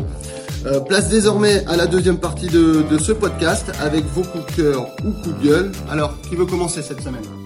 Euh, 0.66 0.80
place 0.80 1.10
désormais 1.10 1.64
à 1.68 1.76
la 1.78 1.86
deuxième 1.86 2.18
partie 2.18 2.48
de, 2.48 2.84
de, 2.90 2.98
ce 2.98 3.12
podcast 3.12 3.72
avec 3.80 4.04
vos 4.06 4.24
coups 4.24 4.46
de 4.48 4.52
cœur 4.64 4.88
ou 5.06 5.12
coups 5.12 5.38
de 5.38 5.48
gueule. 5.48 5.72
Alors, 5.92 6.20
qui 6.22 6.36
veut 6.36 6.46
commencer 6.46 6.82
cette 6.82 7.02
semaine? 7.02 7.45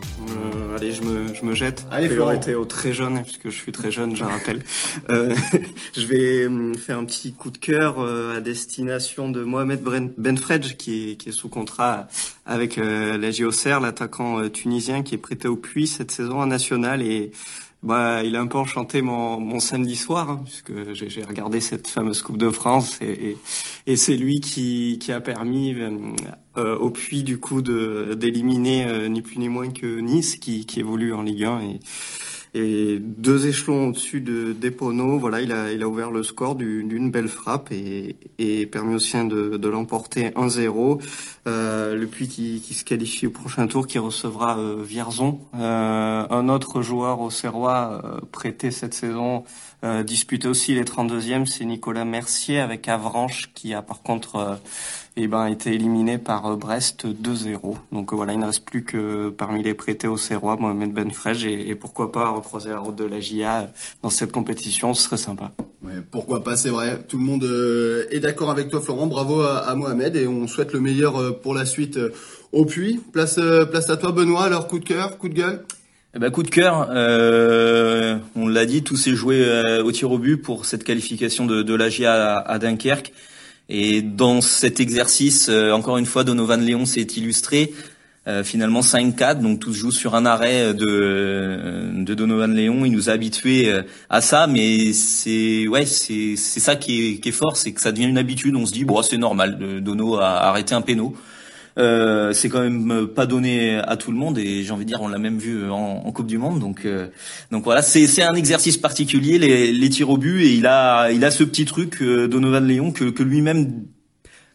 Allez, 0.80 0.94
je 0.94 1.02
me, 1.02 1.34
je 1.34 1.44
me 1.44 1.56
jette. 1.56 1.86
Allez, 1.92 2.08
Florent. 2.08 2.40
au 2.58 2.64
très 2.64 2.94
jeune, 2.94 3.22
puisque 3.24 3.50
je 3.50 3.58
suis 3.58 3.74
très 3.74 3.92
jeune, 3.92 4.16
je 4.16 4.24
rappelle. 4.24 4.62
euh, 5.10 5.36
je 5.98 6.06
vais 6.06 6.46
hum, 6.46 6.74
faire 6.74 6.98
un 6.98 7.04
petit 7.04 7.34
coup 7.34 7.52
de 7.52 7.58
cœur 7.58 8.00
euh, 8.00 8.38
à 8.38 8.40
destination 8.40 9.30
de 9.30 9.44
Mohamed 9.44 9.82
Benfredj, 10.18 10.78
qui 10.78 11.12
est, 11.12 11.16
qui 11.18 11.28
est 11.28 11.34
sous 11.34 11.50
contrat 11.50 12.08
avec 12.46 12.78
euh, 12.78 13.18
la 13.18 13.30
JOCR, 13.30 13.82
l'attaquant 13.82 14.48
tunisien 14.48 15.04
qui 15.04 15.16
est 15.16 15.18
prêté 15.18 15.50
au 15.50 15.58
puits 15.58 15.86
cette 15.86 16.12
saison 16.12 16.40
en 16.40 16.46
national 16.46 17.02
et 17.02 17.34
bah, 17.82 18.24
il 18.26 18.36
a 18.36 18.42
un 18.42 18.48
peu 18.48 18.58
enchanté 18.58 19.02
mon, 19.02 19.60
samedi 19.60 19.96
soir, 19.96 20.30
hein, 20.30 20.42
puisque 20.44 20.94
j'ai 20.94 21.24
regardé 21.24 21.62
cette 21.62 21.88
fameuse 21.88 22.22
Coupe 22.22 22.38
de 22.38 22.50
France, 22.50 23.00
et, 23.02 23.38
c'est 23.96 24.18
lui 24.18 24.42
qui, 24.42 25.00
a 25.12 25.22
permis 25.22 25.74
euh, 25.74 25.90
euh 26.58 26.78
au 26.78 26.90
puits 26.92 27.24
du 27.24 27.40
coup 27.40 27.62
d'éliminer 27.62 28.86
euh, 28.86 29.08
ni 29.08 29.22
plus 29.22 29.38
ni 29.38 29.50
moins 29.50 29.70
que 29.70 30.00
Nice, 30.00 30.36
qui, 30.36 30.66
évolue 30.78 31.14
en 31.14 31.22
Ligue 31.22 31.46
1. 31.46 31.62
Et, 31.62 31.80
et 32.54 32.98
deux 33.00 33.48
échelons 33.48 33.90
au-dessus 33.90 34.22
de 34.22 34.54
d'Epono, 34.54 35.20
voilà, 35.20 35.42
il 35.42 35.52
a, 35.52 35.72
il 35.72 35.84
a 35.84 35.88
ouvert 35.88 36.10
le 36.10 36.24
score 36.24 36.56
d'une 36.56 37.12
belle 37.12 37.28
frappe 37.28 37.72
et, 37.72 38.16
et 38.40 38.66
permis 38.66 38.96
au 38.96 39.00
sien 39.00 39.26
de, 39.26 39.58
de 39.58 39.70
l'emporter 39.70 40.30
1-0. 40.30 41.02
Euh, 41.48 41.96
le 41.96 42.08
Puy 42.08 42.28
qui, 42.28 42.62
qui, 42.62 42.74
se 42.74 42.84
qualifie 42.84 43.28
au 43.28 43.32
prochain 43.32 43.68
tour, 43.68 43.86
qui 43.88 44.00
recevra 44.00 44.58
euh, 44.58 44.84
Vierzon, 44.84 45.40
euh, 45.56 46.26
un 46.30 46.50
autre 46.50 46.82
joueur 46.82 47.22
au 47.22 47.30
Serrois 47.30 48.02
euh, 48.04 48.20
prêté 48.32 48.72
cette 48.72 48.94
saison, 48.94 49.44
euh, 49.84 50.04
aussi 50.46 50.76
les 50.76 50.84
32e, 50.84 51.46
c'est 51.46 51.66
Nicolas 51.66 52.06
Mercier 52.06 52.60
avec 52.60 52.88
Avranches 52.88 53.52
qui 53.54 53.74
a 53.74 53.82
par 53.82 54.02
contre 54.02 54.60
et 55.20 55.24
eh 55.24 55.28
ben, 55.28 55.48
été 55.48 55.74
éliminé 55.74 56.18
par 56.18 56.46
euh, 56.46 56.56
Brest 56.56 57.06
2-0. 57.06 57.76
Donc 57.92 58.14
euh, 58.14 58.16
voilà, 58.16 58.32
il 58.32 58.40
ne 58.40 58.46
reste 58.46 58.64
plus 58.64 58.86
que 58.86 59.28
parmi 59.28 59.62
les 59.62 59.74
prêtés 59.74 60.08
au 60.08 60.16
Serrois, 60.16 60.56
Mohamed 60.56 60.94
Benfrej, 60.94 61.46
et, 61.46 61.70
et 61.70 61.76
pourquoi 61.76 62.14
pas 62.14 62.30
recroiser 62.30 62.70
la 62.70 62.80
route 62.80 62.96
de 62.96 63.04
la 63.04 63.20
GIA 63.20 63.60
euh, 63.60 63.66
dans 64.02 64.10
cette 64.10 64.32
compétition, 64.32 64.94
ce 64.94 65.04
serait 65.04 65.18
sympa. 65.18 65.52
Ouais, 65.84 66.02
pourquoi 66.10 66.42
pas, 66.42 66.56
c'est 66.56 66.70
vrai. 66.70 67.04
Tout 67.06 67.18
le 67.18 67.24
monde 67.24 67.44
est 68.12 68.20
d'accord 68.22 68.50
avec 68.50 68.70
toi, 68.70 68.80
Florent. 68.80 69.08
Bravo 69.08 69.42
à, 69.42 69.58
à, 69.58 69.76
Mohamed 69.76 70.16
et 70.16 70.26
on 70.26 70.48
souhaite 70.48 70.72
le 70.72 70.80
meilleur 70.80 71.42
pour 71.42 71.54
la 71.54 71.66
suite 71.66 72.00
au 72.54 72.64
puits. 72.64 73.02
Place, 73.12 73.40
place 73.70 73.90
à 73.90 73.98
toi, 73.98 74.14
Benoît. 74.14 74.44
Alors, 74.44 74.68
coup 74.68 74.80
de 74.80 74.86
cœur, 74.86 75.18
coup 75.18 75.28
de 75.28 75.34
gueule? 75.34 75.66
Eh 76.16 76.20
ben, 76.20 76.32
coup 76.32 76.44
de 76.44 76.50
cœur, 76.50 76.88
euh, 76.92 78.18
on 78.36 78.48
l'a 78.48 78.66
dit, 78.66 78.84
tout 78.84 78.98
s'est 78.98 79.14
joué 79.14 79.46
au 79.84 79.92
tir 79.92 80.12
au 80.12 80.18
but 80.18 80.38
pour 80.38 80.66
cette 80.66 80.84
qualification 80.84 81.46
de, 81.46 81.62
de 81.62 81.74
l'AGIA 81.76 82.36
à, 82.38 82.58
Dunkerque. 82.60 83.14
Et 83.70 84.02
dans 84.02 84.42
cet 84.42 84.80
exercice, 84.80 85.48
euh, 85.50 85.72
encore 85.72 85.98
une 86.00 86.08
fois, 86.08 86.24
Donovan 86.24 86.60
Léon 86.60 86.86
s'est 86.86 87.02
illustré. 87.02 87.72
Euh, 88.28 88.44
finalement 88.44 88.82
5-4, 88.82 89.40
donc 89.40 89.60
tout 89.60 89.74
se 89.74 89.80
joue 89.80 89.92
sur 89.92 90.14
un 90.14 90.26
arrêt 90.26 90.74
de, 90.74 90.86
euh, 90.86 92.04
Donovan 92.04 92.54
Léon. 92.54 92.84
Il 92.84 92.92
nous 92.92 93.10
a 93.10 93.14
habitués 93.14 93.74
à 94.10 94.22
ça, 94.22 94.46
mais 94.46 94.92
c'est 94.94 95.68
ouais, 95.68 95.86
c'est 95.86 96.36
c'est 96.36 96.60
ça 96.60 96.76
qui 96.76 97.08
est, 97.08 97.20
qui 97.20 97.30
est 97.30 97.32
fort, 97.32 97.56
c'est 97.56 97.72
que 97.72 97.82
ça 97.82 97.92
devient 97.92 98.08
une 98.08 98.18
habitude. 98.18 98.56
On 98.56 98.66
se 98.66 98.74
dit 98.74 98.84
bon, 98.84 99.02
c'est 99.02 99.18
normal. 99.18 99.82
Dono 99.82 100.18
a 100.18 100.28
arrêté 100.28 100.76
un 100.76 100.82
péno. 100.82 101.16
Euh, 101.80 102.34
c'est 102.34 102.50
quand 102.50 102.60
même 102.60 103.08
pas 103.08 103.26
donné 103.26 103.78
à 103.78 103.96
tout 103.96 104.12
le 104.12 104.18
monde 104.18 104.38
et 104.38 104.64
j'ai 104.64 104.72
envie 104.72 104.84
de 104.84 104.90
dire 104.90 105.02
on 105.02 105.08
l'a 105.08 105.18
même 105.18 105.38
vu 105.38 105.70
en, 105.70 106.12
Coupe 106.12 106.28
du 106.28 106.38
Monde 106.38 106.60
donc 106.60 106.86
euh, 106.86 107.08
donc 107.52 107.64
voilà. 107.64 107.82
C'est 107.82 108.06
c'est 108.06 108.24
un 108.24 108.34
exercice 108.34 108.78
particulier 108.78 109.40
les, 109.40 109.72
les 109.72 109.90
tirs 109.90 110.10
au 110.10 110.18
but 110.18 110.44
et 110.44 110.54
il 110.54 110.68
a 110.68 111.10
il 111.12 111.24
a 111.24 111.32
ce 111.32 111.44
petit 111.44 111.64
truc 111.66 112.02
euh, 112.02 112.28
Donovan 112.28 112.66
Léon 112.66 112.92
que, 112.92 113.06
que 113.06 113.24
lui-même 113.24 113.86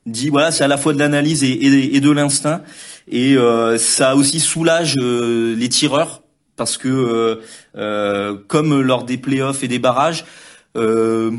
dit 0.05 0.29
voilà 0.29 0.51
c'est 0.51 0.65
à 0.65 0.69
la 0.69 0.77
fois 0.77 0.93
de 0.93 0.99
l'analyse 0.99 1.45
et, 1.45 1.53
et, 1.53 1.97
et, 1.97 2.01
de 2.01 2.11
l'instinct. 2.11 2.63
Et 3.09 3.37
euh, 3.37 3.79
ça 3.79 4.17
aussi 4.17 4.41
soulage 4.41 4.97
les 4.97 5.69
tireurs 5.71 6.23
parce 6.57 6.77
que 6.77 7.41
comme 8.49 8.81
lors 8.83 9.05
des 9.05 9.17
playoffs 9.17 9.65
et 9.65 9.69
des 9.69 9.79
barrages 9.79 10.27
euh, 10.77 11.31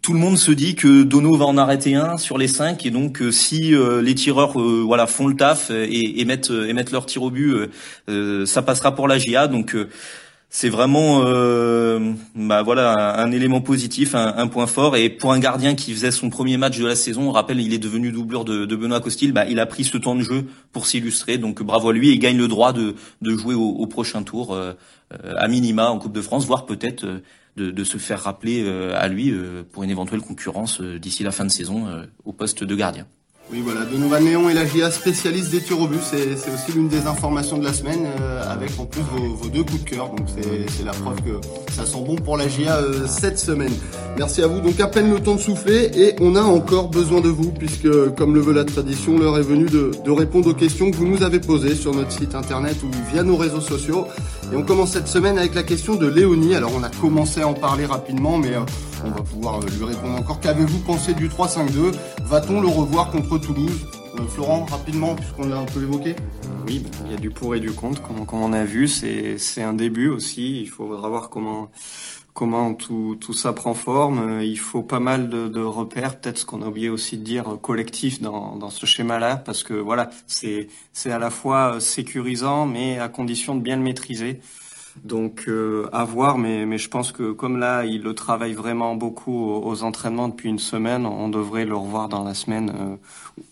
tout 0.00 0.12
le 0.12 0.18
monde 0.18 0.38
se 0.38 0.52
dit 0.52 0.76
que 0.76 1.02
Dono 1.02 1.36
va 1.36 1.46
en 1.46 1.58
arrêter 1.58 1.96
un 1.96 2.18
sur 2.18 2.38
les 2.38 2.46
cinq 2.46 2.86
et 2.86 2.90
donc 2.90 3.20
euh, 3.20 3.32
si 3.32 3.74
euh, 3.74 4.00
les 4.00 4.14
tireurs 4.14 4.56
voilà 4.56 5.08
font 5.08 5.26
le 5.26 5.34
taf 5.34 5.70
et, 5.70 6.20
et 6.20 6.24
mettent 6.24 6.50
et 6.50 6.72
mettent 6.72 6.92
leur 6.92 7.06
tir 7.06 7.22
au 7.22 7.30
but, 7.30 7.68
ça 8.46 8.62
passera 8.62 8.94
pour 8.94 9.08
la 9.08 9.18
GIA. 9.18 9.48
Donc 9.48 9.76
c'est 10.48 10.68
vraiment 10.68 11.22
bah 12.36 12.62
voilà 12.62 13.20
un, 13.20 13.32
élément 13.32 13.60
positif, 13.60 14.14
un, 14.14 14.46
point 14.46 14.66
fort. 14.66 14.96
Et 14.96 15.10
pour 15.10 15.32
un 15.32 15.40
gardien 15.40 15.74
qui 15.74 15.92
faisait 15.92 16.12
son 16.12 16.30
premier 16.30 16.56
match 16.56 16.78
de 16.78 16.86
la 16.86 16.94
saison, 16.94 17.28
on 17.28 17.32
rappelle, 17.32 17.60
il 17.60 17.74
est 17.74 17.78
devenu 17.78 18.12
doubleur 18.12 18.44
de, 18.44 18.64
de 18.64 18.76
Benoît 18.76 19.00
Costil. 19.00 19.32
Bah, 19.32 19.44
il 19.48 19.58
a 19.58 19.66
pris 19.66 19.84
ce 19.84 19.98
temps 19.98 20.14
de 20.14 20.22
jeu 20.22 20.46
pour 20.72 20.86
s'illustrer. 20.86 21.38
Donc 21.38 21.62
bravo 21.62 21.90
à 21.90 21.92
lui 21.92 22.10
et 22.10 22.18
gagne 22.18 22.38
le 22.38 22.48
droit 22.48 22.72
de, 22.72 22.94
de 23.22 23.36
jouer 23.36 23.54
au, 23.54 23.68
au 23.68 23.86
prochain 23.86 24.22
tour 24.22 24.56
à 25.10 25.48
minima 25.48 25.90
en 25.90 25.98
Coupe 25.98 26.12
de 26.12 26.22
France, 26.22 26.46
voire 26.46 26.66
peut-être 26.66 27.06
de, 27.56 27.70
de 27.70 27.84
se 27.84 27.98
faire 27.98 28.20
rappeler 28.20 28.62
euh, 28.64 28.92
à 28.94 29.08
lui 29.08 29.30
euh, 29.30 29.62
pour 29.70 29.82
une 29.82 29.90
éventuelle 29.90 30.20
concurrence 30.20 30.80
euh, 30.80 30.98
d'ici 30.98 31.22
la 31.22 31.32
fin 31.32 31.44
de 31.44 31.50
saison 31.50 31.86
au 32.24 32.32
poste 32.32 32.64
de 32.64 32.74
gardien. 32.74 33.06
Oui, 33.52 33.60
voilà, 33.64 33.84
Donovan 33.84 34.24
Léon 34.24 34.48
et 34.48 34.54
la 34.54 34.66
GIA 34.66 34.90
spécialiste 34.90 35.52
des 35.52 35.60
tirs 35.60 35.80
au 35.80 35.86
but, 35.86 36.00
c'est 36.02 36.32
aussi 36.32 36.72
l'une 36.74 36.88
des 36.88 37.06
informations 37.06 37.56
de 37.58 37.64
la 37.64 37.72
semaine, 37.72 38.04
euh, 38.20 38.42
avec 38.52 38.70
en 38.76 38.86
plus 38.86 39.02
vos, 39.02 39.34
vos 39.34 39.48
deux 39.48 39.62
coups 39.62 39.84
de 39.84 39.88
cœur. 39.88 40.08
Donc 40.08 40.26
c'est 40.26 40.84
la 40.84 40.90
preuve 40.90 41.22
que 41.22 41.72
ça 41.72 41.86
sent 41.86 42.02
bon 42.04 42.16
pour 42.16 42.36
la 42.36 42.48
GIA 42.48 42.78
euh, 42.78 43.06
cette 43.06 43.38
semaine. 43.38 43.70
Merci 44.18 44.42
à 44.42 44.48
vous. 44.48 44.60
Donc 44.60 44.80
à 44.80 44.88
peine 44.88 45.12
le 45.12 45.20
temps 45.20 45.36
de 45.36 45.40
souffler 45.40 45.92
et 45.94 46.16
on 46.20 46.34
a 46.34 46.42
encore 46.42 46.88
besoin 46.88 47.20
de 47.20 47.28
vous, 47.28 47.52
puisque 47.52 47.88
comme 48.16 48.34
le 48.34 48.40
veut 48.40 48.52
la 48.52 48.64
tradition, 48.64 49.16
l'heure 49.16 49.38
est 49.38 49.42
venue 49.42 49.66
de, 49.66 49.92
de, 50.04 50.10
répondre 50.10 50.50
aux 50.50 50.54
questions 50.54 50.90
que 50.90 50.96
vous 50.96 51.06
nous 51.06 51.22
avez 51.22 51.38
posées 51.38 51.76
sur 51.76 51.94
notre 51.94 52.10
site 52.10 52.34
internet 52.34 52.76
ou 52.82 52.90
via 53.12 53.22
nos 53.22 53.36
réseaux 53.36 53.60
sociaux. 53.60 54.08
Et 54.52 54.56
on 54.56 54.62
commence 54.62 54.92
cette 54.92 55.08
semaine 55.08 55.38
avec 55.38 55.54
la 55.54 55.62
question 55.62 55.96
de 55.96 56.06
Léonie. 56.06 56.54
Alors 56.54 56.72
on 56.74 56.82
a 56.82 56.90
commencé 56.90 57.40
à 57.40 57.48
en 57.48 57.54
parler 57.54 57.86
rapidement, 57.86 58.38
mais... 58.38 58.54
Euh, 58.54 58.60
on 59.04 59.10
va 59.10 59.22
pouvoir 59.22 59.60
euh, 59.60 59.66
lui 59.78 59.84
répondre 59.84 60.16
encore. 60.16 60.40
Qu'avez-vous 60.40 60.78
pensé 60.80 61.14
du 61.14 61.28
3-5-2 61.28 61.92
Va-t-on 62.24 62.60
le 62.60 62.68
revoir 62.68 63.10
contre 63.10 63.38
Toulouse? 63.38 63.86
Euh, 64.18 64.22
Florent, 64.28 64.64
rapidement, 64.64 65.14
puisqu'on 65.14 65.48
l'a 65.48 65.58
un 65.58 65.64
peu 65.64 65.82
évoqué 65.82 66.16
Oui, 66.66 66.80
bah, 66.80 66.90
il 67.04 67.12
y 67.12 67.14
a 67.14 67.18
du 67.18 67.30
pour 67.30 67.54
et 67.54 67.60
du 67.60 67.72
contre, 67.72 68.02
comme, 68.02 68.24
on 68.32 68.52
a 68.52 68.64
vu. 68.64 68.88
C'est 68.88 69.62
un 69.62 69.74
début 69.74 70.08
aussi. 70.08 70.62
Il 70.62 70.68
faudra 70.68 71.08
voir 71.08 71.28
comment 71.28 71.70
comment 72.36 72.74
tout, 72.74 73.16
tout 73.18 73.32
ça 73.32 73.52
prend 73.54 73.74
forme. 73.74 74.42
Il 74.42 74.58
faut 74.58 74.82
pas 74.82 75.00
mal 75.00 75.28
de, 75.30 75.48
de 75.48 75.60
repères, 75.60 76.20
peut-être 76.20 76.38
ce 76.38 76.44
qu'on 76.44 76.62
a 76.62 76.66
oublié 76.68 76.90
aussi 76.90 77.16
de 77.16 77.24
dire 77.24 77.54
euh, 77.54 77.56
collectif 77.56 78.20
dans, 78.20 78.56
dans 78.56 78.70
ce 78.70 78.84
schéma-là, 78.84 79.36
parce 79.36 79.62
que 79.64 79.72
voilà, 79.72 80.10
c'est 80.26 80.68
à 81.06 81.18
la 81.18 81.30
fois 81.30 81.80
sécurisant, 81.80 82.66
mais 82.66 82.98
à 82.98 83.08
condition 83.08 83.54
de 83.54 83.60
bien 83.62 83.76
le 83.76 83.82
maîtriser. 83.82 84.40
Donc 85.04 85.44
euh, 85.48 85.88
à 85.92 86.04
voir, 86.04 86.38
mais, 86.38 86.66
mais 86.66 86.78
je 86.78 86.88
pense 86.88 87.12
que 87.12 87.32
comme 87.32 87.58
là, 87.58 87.84
il 87.84 88.02
le 88.02 88.14
travaille 88.14 88.54
vraiment 88.54 88.96
beaucoup 88.96 89.50
aux, 89.50 89.82
entraînements 89.82 90.28
depuis 90.28 90.48
une 90.48 90.58
semaine, 90.58 91.06
on 91.06 91.28
devrait 91.28 91.64
le 91.64 91.76
revoir 91.76 92.08
dans 92.08 92.24
la 92.24 92.34
semaine 92.34 92.72
euh, 92.74 92.96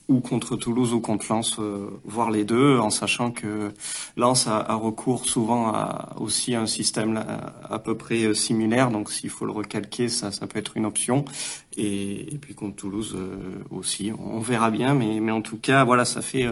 ou 0.09 0.21
contre 0.21 0.57
Toulouse 0.57 0.93
ou 0.93 1.01
contre 1.01 1.27
Lens, 1.31 1.57
euh, 1.59 1.89
voir 2.05 2.31
les 2.31 2.45
deux, 2.45 2.79
en 2.79 2.91
sachant 2.91 3.31
que 3.31 3.73
Lens 4.17 4.47
a, 4.47 4.59
a 4.59 4.75
recours 4.75 5.27
souvent 5.27 5.69
à, 5.69 6.17
aussi 6.19 6.55
à 6.55 6.63
un 6.63 6.67
système 6.67 7.17
à, 7.17 7.75
à 7.75 7.79
peu 7.79 7.97
près 7.97 8.25
euh, 8.25 8.35
similaire, 8.35 8.91
donc 8.91 9.11
s'il 9.11 9.31
faut 9.31 9.45
le 9.45 9.53
recalquer, 9.53 10.09
ça, 10.09 10.33
ça 10.33 10.47
peut 10.47 10.59
être 10.59 10.77
une 10.77 10.87
option. 10.87 11.25
Et, 11.77 12.39
puis 12.41 12.55
contre 12.55 12.77
Toulouse 12.77 13.17
aussi, 13.71 14.13
on 14.17 14.39
verra 14.39 14.71
bien, 14.71 14.95
mais, 14.95 15.19
mais 15.21 15.33
en 15.33 15.43
tout 15.43 15.57
cas, 15.57 15.85
voilà, 15.85 16.05
ça 16.05 16.23
fait 16.23 16.47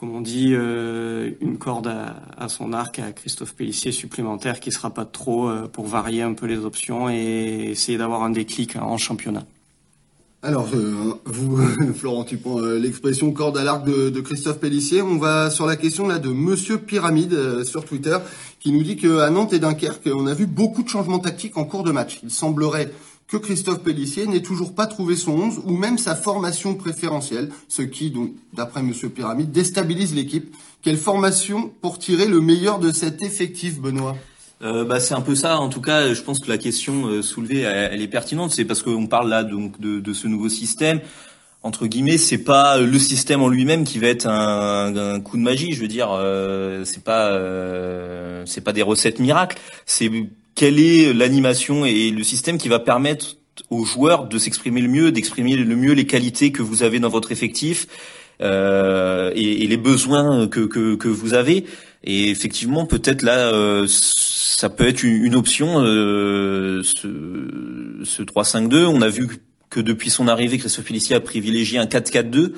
comme 0.00 0.16
on 0.16 0.22
dit, 0.22 0.54
une 0.54 1.58
corde 1.58 1.86
à, 1.86 2.48
son 2.48 2.72
arc 2.72 2.98
à 2.98 3.12
Christophe 3.12 3.54
Pellissier 3.54 3.92
supplémentaire 3.92 4.58
qui 4.58 4.72
sera 4.72 4.88
pas 4.88 5.04
trop 5.04 5.50
pour 5.74 5.84
varier 5.84 6.22
un 6.22 6.32
peu 6.32 6.46
les 6.46 6.56
options 6.56 7.10
et 7.10 7.68
essayer 7.72 7.98
d'avoir 7.98 8.22
un 8.22 8.30
déclic 8.30 8.76
en 8.76 8.96
championnat. 8.96 9.44
Alors, 10.42 10.68
euh, 10.74 11.20
vous, 11.26 11.92
Florent, 11.94 12.24
tu 12.24 12.38
prends 12.38 12.60
euh, 12.60 12.78
l'expression 12.78 13.30
corde 13.30 13.58
à 13.58 13.64
l'arc 13.64 13.84
de, 13.84 14.20
Christophe 14.20 14.58
Pellissier. 14.58 15.02
On 15.02 15.18
va 15.18 15.50
sur 15.50 15.66
la 15.66 15.76
question 15.76 16.08
là 16.08 16.18
de 16.18 16.30
Monsieur 16.30 16.78
Pyramide 16.78 17.34
euh, 17.34 17.62
sur 17.62 17.84
Twitter, 17.84 18.16
qui 18.58 18.72
nous 18.72 18.82
dit 18.82 18.96
qu'à 18.96 19.28
Nantes 19.28 19.52
et 19.52 19.58
Dunkerque, 19.58 20.08
on 20.14 20.26
a 20.26 20.32
vu 20.32 20.46
beaucoup 20.46 20.82
de 20.82 20.88
changements 20.88 21.18
tactiques 21.18 21.58
en 21.58 21.64
cours 21.64 21.82
de 21.82 21.92
match. 21.92 22.20
Il 22.22 22.30
semblerait 22.30 22.90
que 23.30 23.36
Christophe 23.36 23.82
Pellissier 23.84 24.26
n'ait 24.26 24.42
toujours 24.42 24.74
pas 24.74 24.86
trouvé 24.86 25.14
son 25.14 25.32
11 25.32 25.60
ou 25.64 25.76
même 25.76 25.98
sa 25.98 26.16
formation 26.16 26.74
préférentielle, 26.74 27.50
ce 27.68 27.82
qui, 27.82 28.12
d'après 28.52 28.82
Monsieur 28.82 29.08
Pyramide, 29.08 29.52
déstabilise 29.52 30.14
l'équipe. 30.14 30.54
Quelle 30.82 30.96
formation 30.96 31.70
pour 31.80 31.98
tirer 31.98 32.26
le 32.26 32.40
meilleur 32.40 32.80
de 32.80 32.90
cet 32.90 33.22
effectif, 33.22 33.80
Benoît? 33.80 34.16
Euh, 34.62 34.84
bah, 34.84 34.98
c'est 34.98 35.14
un 35.14 35.20
peu 35.20 35.36
ça. 35.36 35.58
En 35.58 35.68
tout 35.68 35.80
cas, 35.80 36.12
je 36.12 36.22
pense 36.22 36.40
que 36.40 36.48
la 36.48 36.58
question 36.58 37.06
euh, 37.06 37.22
soulevée, 37.22 37.60
elle, 37.60 38.02
est 38.02 38.08
pertinente. 38.08 38.50
C'est 38.50 38.64
parce 38.64 38.82
qu'on 38.82 39.06
parle 39.06 39.28
là 39.28 39.44
donc 39.44 39.80
de, 39.80 40.12
ce 40.12 40.26
nouveau 40.26 40.48
système. 40.48 41.00
Entre 41.62 41.86
guillemets, 41.86 42.18
c'est 42.18 42.38
pas 42.38 42.78
le 42.78 42.98
système 42.98 43.42
en 43.42 43.48
lui-même 43.48 43.84
qui 43.84 43.98
va 43.98 44.08
être 44.08 44.26
un, 44.26 44.96
un, 44.96 45.20
coup 45.20 45.36
de 45.36 45.42
magie. 45.42 45.72
Je 45.72 45.80
veux 45.80 45.88
dire, 45.88 46.08
euh, 46.10 46.84
c'est 46.84 47.04
pas 47.04 47.28
euh, 47.32 48.42
c'est 48.46 48.62
pas 48.62 48.72
des 48.72 48.82
recettes 48.82 49.18
miracles. 49.18 49.58
C'est 49.84 50.10
quelle 50.60 50.78
est 50.78 51.14
l'animation 51.14 51.86
et 51.86 52.10
le 52.10 52.22
système 52.22 52.58
qui 52.58 52.68
va 52.68 52.78
permettre 52.78 53.38
aux 53.70 53.86
joueurs 53.86 54.28
de 54.28 54.36
s'exprimer 54.36 54.82
le 54.82 54.88
mieux, 54.88 55.10
d'exprimer 55.10 55.56
le 55.56 55.74
mieux 55.74 55.94
les 55.94 56.04
qualités 56.04 56.52
que 56.52 56.60
vous 56.60 56.82
avez 56.82 57.00
dans 57.00 57.08
votre 57.08 57.32
effectif 57.32 57.86
euh, 58.42 59.32
et, 59.34 59.64
et, 59.64 59.66
les 59.66 59.78
besoins 59.78 60.48
que, 60.48 60.60
que, 60.60 60.96
que 60.96 61.08
vous 61.08 61.32
avez. 61.32 61.64
Et 62.04 62.28
effectivement, 62.28 62.84
peut-être 62.84 63.22
là, 63.22 63.54
euh, 63.54 63.86
ça 63.88 64.68
peut 64.68 64.86
être 64.86 65.02
une, 65.02 65.34
option. 65.34 65.82
Euh, 65.82 66.82
ce, 66.82 67.08
ce 68.04 68.22
3-5-2, 68.22 68.84
on 68.84 69.00
a 69.00 69.08
vu 69.08 69.28
que 69.70 69.80
depuis 69.80 70.10
son 70.10 70.28
arrivée, 70.28 70.58
Christophe 70.58 70.84
Félicie 70.84 71.14
a 71.14 71.20
privilégié 71.20 71.78
un 71.78 71.86
4-4-2. 71.86 72.52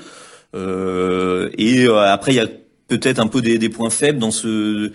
Euh, 0.57 1.51
et 1.57 1.87
après, 1.87 2.33
il 2.33 2.37
y 2.37 2.41
a 2.41 2.49
peut-être 2.89 3.21
un 3.21 3.27
peu 3.27 3.41
des, 3.41 3.59
des, 3.59 3.69
points 3.69 3.91
faibles 3.91 4.19
dans 4.19 4.31
ce 4.31 4.49
euh, 4.49 4.93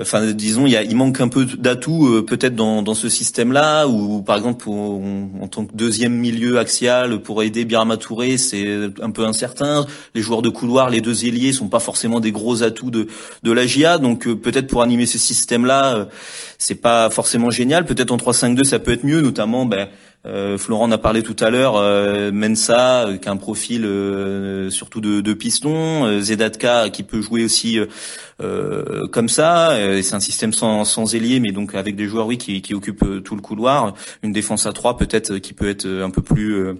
enfin, 0.00 0.32
disons, 0.32 0.66
il, 0.66 0.72
y 0.72 0.76
a, 0.76 0.82
il 0.82 0.96
manque 0.96 1.20
un 1.20 1.28
peu 1.28 1.44
d'atouts 1.44 2.06
euh, 2.06 2.24
peut-être 2.24 2.54
dans, 2.54 2.82
dans 2.82 2.94
ce 2.94 3.08
système-là, 3.08 3.86
ou 3.86 4.22
par 4.22 4.36
exemple 4.36 4.68
en 4.68 5.48
tant 5.48 5.64
que 5.64 5.74
deuxième 5.74 6.14
milieu 6.14 6.58
axial 6.58 7.20
pour 7.20 7.42
aider 7.42 7.64
Birama 7.64 7.96
Touré, 7.96 8.38
c'est 8.38 8.90
un 9.00 9.10
peu 9.10 9.24
incertain. 9.24 9.86
Les 10.14 10.22
joueurs 10.22 10.42
de 10.42 10.48
couloir, 10.48 10.90
les 10.90 11.00
deux 11.00 11.24
ailiers, 11.24 11.52
sont 11.52 11.68
pas 11.68 11.80
forcément 11.80 12.20
des 12.20 12.32
gros 12.32 12.62
atouts 12.62 12.90
de 12.90 13.08
de 13.42 13.52
la 13.52 13.66
GIA, 13.66 13.98
donc 13.98 14.26
euh, 14.26 14.36
peut-être 14.36 14.68
pour 14.68 14.82
animer 14.82 15.06
ce 15.06 15.18
système-là, 15.18 16.08
c'est 16.58 16.76
pas 16.76 17.10
forcément 17.10 17.50
génial. 17.50 17.84
Peut-être 17.84 18.12
en 18.12 18.16
3-5-2, 18.16 18.64
ça 18.64 18.78
peut 18.78 18.92
être 18.92 19.04
mieux, 19.04 19.20
notamment. 19.20 19.66
Ben, 19.66 19.88
euh, 20.24 20.56
Florent 20.56 20.84
en 20.84 20.92
a 20.92 20.98
parlé 20.98 21.22
tout 21.22 21.36
à 21.40 21.50
l'heure, 21.50 21.76
euh, 21.76 22.30
Mensa 22.30 23.08
euh, 23.08 23.16
qui 23.16 23.28
a 23.28 23.32
un 23.32 23.36
profil 23.36 23.82
surtout 24.70 25.00
de, 25.00 25.20
de 25.20 25.32
piston, 25.32 26.20
Zedatka 26.20 26.90
qui 26.90 27.02
peut 27.02 27.20
jouer 27.20 27.44
aussi 27.44 27.78
comme 29.12 29.28
ça. 29.28 29.76
c'est 30.02 30.14
un 30.14 30.20
système 30.20 30.52
sans, 30.52 30.84
sans 30.84 31.14
ailier, 31.14 31.40
mais 31.40 31.52
donc 31.52 31.74
avec 31.74 31.96
des 31.96 32.06
joueurs 32.06 32.26
oui 32.26 32.38
qui, 32.38 32.62
qui 32.62 32.74
occupent 32.74 33.22
tout 33.24 33.36
le 33.36 33.42
couloir. 33.42 33.94
Une 34.22 34.32
défense 34.32 34.66
à 34.66 34.72
trois 34.72 34.96
peut-être 34.96 35.38
qui 35.38 35.52
peut 35.52 35.68
être 35.68 35.86
un 35.86 36.10
peu 36.10 36.22
plus 36.22 36.74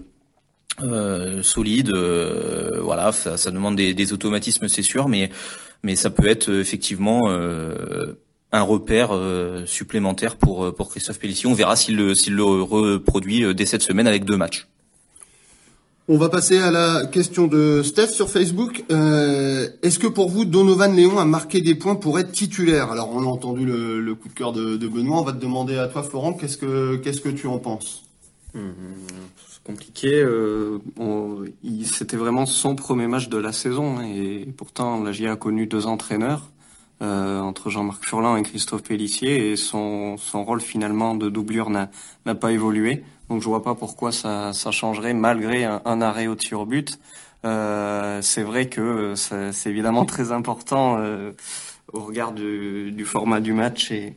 solide. 1.41 1.91
voilà, 2.81 3.11
ça, 3.11 3.37
ça 3.37 3.51
demande 3.51 3.75
des, 3.75 3.93
des 3.93 4.13
automatismes, 4.13 4.67
c'est 4.67 4.81
sûr, 4.81 5.07
mais 5.07 5.29
mais 5.83 5.95
ça 5.95 6.09
peut 6.09 6.27
être 6.27 6.49
effectivement 6.49 7.21
un 8.53 8.61
repère 8.61 9.09
euh, 9.11 9.65
supplémentaire 9.65 10.37
pour 10.37 10.63
euh, 10.63 10.71
pour 10.71 10.89
Christophe 10.89 11.19
Pellissier. 11.19 11.49
On 11.49 11.53
verra 11.53 11.75
s'il 11.75 11.97
le 11.97 12.15
s'il 12.15 12.35
le 12.35 12.43
reproduit 12.43 13.43
euh, 13.43 13.53
dès 13.53 13.65
cette 13.65 13.81
semaine 13.81 14.07
avec 14.07 14.23
deux 14.23 14.37
matchs. 14.37 14.67
On 16.07 16.17
va 16.17 16.29
passer 16.29 16.57
à 16.57 16.69
la 16.69 17.05
question 17.05 17.47
de 17.47 17.81
Steph 17.81 18.07
sur 18.07 18.29
Facebook. 18.29 18.83
Est-ce 18.89 19.99
que 19.99 20.07
pour 20.07 20.29
vous, 20.29 20.43
Donovan 20.43 20.93
Léon 20.93 21.17
a 21.17 21.23
marqué 21.23 21.61
des 21.61 21.75
points 21.75 21.95
pour 21.95 22.19
être 22.19 22.33
titulaire? 22.33 22.91
Alors, 22.91 23.09
on 23.15 23.21
a 23.21 23.25
entendu 23.25 23.65
le, 23.65 24.13
coup 24.13 24.27
de 24.27 24.33
cœur 24.33 24.51
de, 24.51 24.75
Benoît. 24.75 25.21
On 25.21 25.23
va 25.23 25.31
te 25.31 25.39
demander 25.39 25.77
à 25.77 25.87
toi, 25.87 26.03
Florent, 26.03 26.33
qu'est-ce 26.33 26.57
que 26.57 26.97
qu'est-ce 26.97 27.21
que 27.21 27.29
tu 27.29 27.47
en 27.47 27.57
penses? 27.57 28.03
Mmh, 28.53 28.59
C'est 29.49 29.63
compliqué. 29.63 30.27
C'était 31.85 32.17
vraiment 32.17 32.45
son 32.45 32.75
premier 32.75 33.07
match 33.07 33.29
de 33.29 33.37
la 33.37 33.53
saison 33.53 33.99
hein, 33.99 34.03
et 34.03 34.45
pourtant, 34.57 35.01
la 35.01 35.13
GIA 35.13 35.31
a 35.31 35.35
connu 35.37 35.67
deux 35.67 35.87
entraîneurs. 35.87 36.51
Euh, 37.01 37.41
entre 37.41 37.69
Jean-Marc 37.69 38.05
Furlan 38.05 38.37
et 38.37 38.43
Christophe 38.43 38.83
Pellissier 38.83 39.51
et 39.51 39.55
son, 39.57 40.15
son 40.17 40.45
rôle 40.45 40.61
finalement 40.61 41.15
de 41.15 41.27
doublure 41.27 41.69
n'a 41.69 41.89
pas 42.35 42.51
évolué. 42.51 43.03
Donc 43.29 43.41
je 43.41 43.47
vois 43.47 43.63
pas 43.63 43.75
pourquoi 43.75 44.11
ça, 44.11 44.53
ça 44.53 44.71
changerait 44.71 45.13
malgré 45.13 45.65
un, 45.65 46.01
arrêt 46.01 46.27
au 46.27 46.35
tir 46.35 46.65
but. 46.65 46.99
Euh, 47.45 48.21
c'est 48.21 48.43
vrai 48.43 48.69
que 48.69 49.15
c'est 49.15 49.69
évidemment 49.69 50.05
très 50.05 50.31
important 50.31 50.97
euh, 50.97 51.31
au 51.91 52.01
regard 52.01 52.31
du, 52.31 52.91
du, 52.91 53.05
format 53.05 53.41
du 53.41 53.51
match 53.51 53.91
et, 53.91 54.15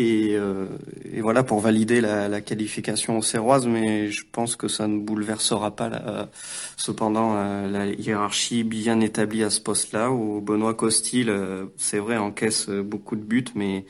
et, 0.00 0.36
euh, 0.36 0.66
et, 1.12 1.20
voilà 1.20 1.42
pour 1.42 1.60
valider 1.60 2.00
la, 2.00 2.28
la, 2.28 2.40
qualification 2.40 3.18
aux 3.18 3.22
Serroises, 3.22 3.66
mais 3.66 4.10
je 4.10 4.24
pense 4.30 4.56
que 4.56 4.66
ça 4.68 4.88
ne 4.88 4.98
bouleversera 4.98 5.76
pas 5.76 5.88
la, 5.88 6.30
cependant 6.76 7.34
la, 7.34 7.86
hiérarchie 7.86 8.64
bien 8.64 9.00
établie 9.00 9.44
à 9.44 9.50
ce 9.50 9.60
poste-là, 9.60 10.10
où 10.10 10.40
Benoît 10.40 10.74
Costil, 10.74 11.28
euh, 11.28 11.66
c'est 11.76 11.98
vrai, 11.98 12.16
encaisse 12.16 12.68
beaucoup 12.68 13.16
de 13.16 13.22
buts, 13.22 13.44
mais 13.54 13.84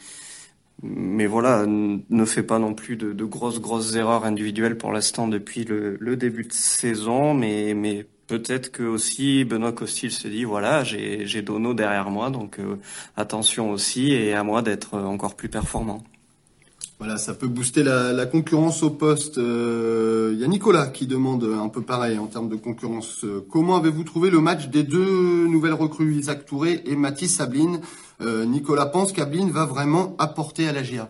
mais 0.82 1.26
voilà, 1.26 1.66
ne 1.66 2.24
fait 2.24 2.42
pas 2.42 2.58
non 2.58 2.72
plus 2.72 2.96
de, 2.96 3.12
de 3.12 3.24
grosses 3.24 3.60
grosses 3.60 3.96
erreurs 3.96 4.24
individuelles 4.24 4.78
pour 4.78 4.92
l'instant 4.92 5.28
depuis 5.28 5.64
le, 5.64 5.98
le, 6.00 6.16
début 6.16 6.44
de 6.44 6.52
saison, 6.54 7.34
mais 7.34 7.74
mais 7.74 8.06
peut-être 8.30 8.70
que 8.70 8.84
aussi 8.84 9.44
Benoît 9.44 9.72
Costil 9.72 10.12
se 10.12 10.28
dit 10.28 10.44
voilà 10.44 10.84
j'ai 10.84 11.26
j'ai 11.26 11.42
Dono 11.42 11.74
derrière 11.74 12.10
moi 12.10 12.30
donc 12.30 12.60
euh, 12.60 12.76
attention 13.16 13.72
aussi 13.72 14.12
et 14.12 14.34
à 14.34 14.44
moi 14.44 14.62
d'être 14.62 14.94
encore 14.94 15.34
plus 15.34 15.48
performant. 15.48 16.04
Voilà, 17.00 17.16
ça 17.16 17.32
peut 17.32 17.48
booster 17.48 17.82
la, 17.82 18.12
la 18.12 18.26
concurrence 18.26 18.82
au 18.82 18.90
poste. 18.90 19.38
Il 19.38 19.42
euh, 19.42 20.36
y 20.38 20.44
a 20.44 20.46
Nicolas 20.46 20.88
qui 20.88 21.06
demande 21.06 21.44
un 21.44 21.70
peu 21.70 21.80
pareil 21.80 22.18
en 22.18 22.26
termes 22.26 22.50
de 22.50 22.56
concurrence. 22.56 23.24
Comment 23.50 23.78
avez-vous 23.78 24.04
trouvé 24.04 24.28
le 24.28 24.40
match 24.40 24.68
des 24.68 24.82
deux 24.82 25.46
nouvelles 25.48 25.72
recrues, 25.72 26.14
Isaac 26.16 26.44
Touré 26.44 26.82
et 26.84 26.96
Mathis 26.96 27.34
Sabline? 27.34 27.80
Euh, 28.20 28.44
Nicolas 28.44 28.84
pense 28.84 29.12
qu'Abline 29.12 29.50
va 29.50 29.64
vraiment 29.64 30.14
apporter 30.18 30.68
à 30.68 30.72
la 30.72 30.82
GIA 30.82 31.08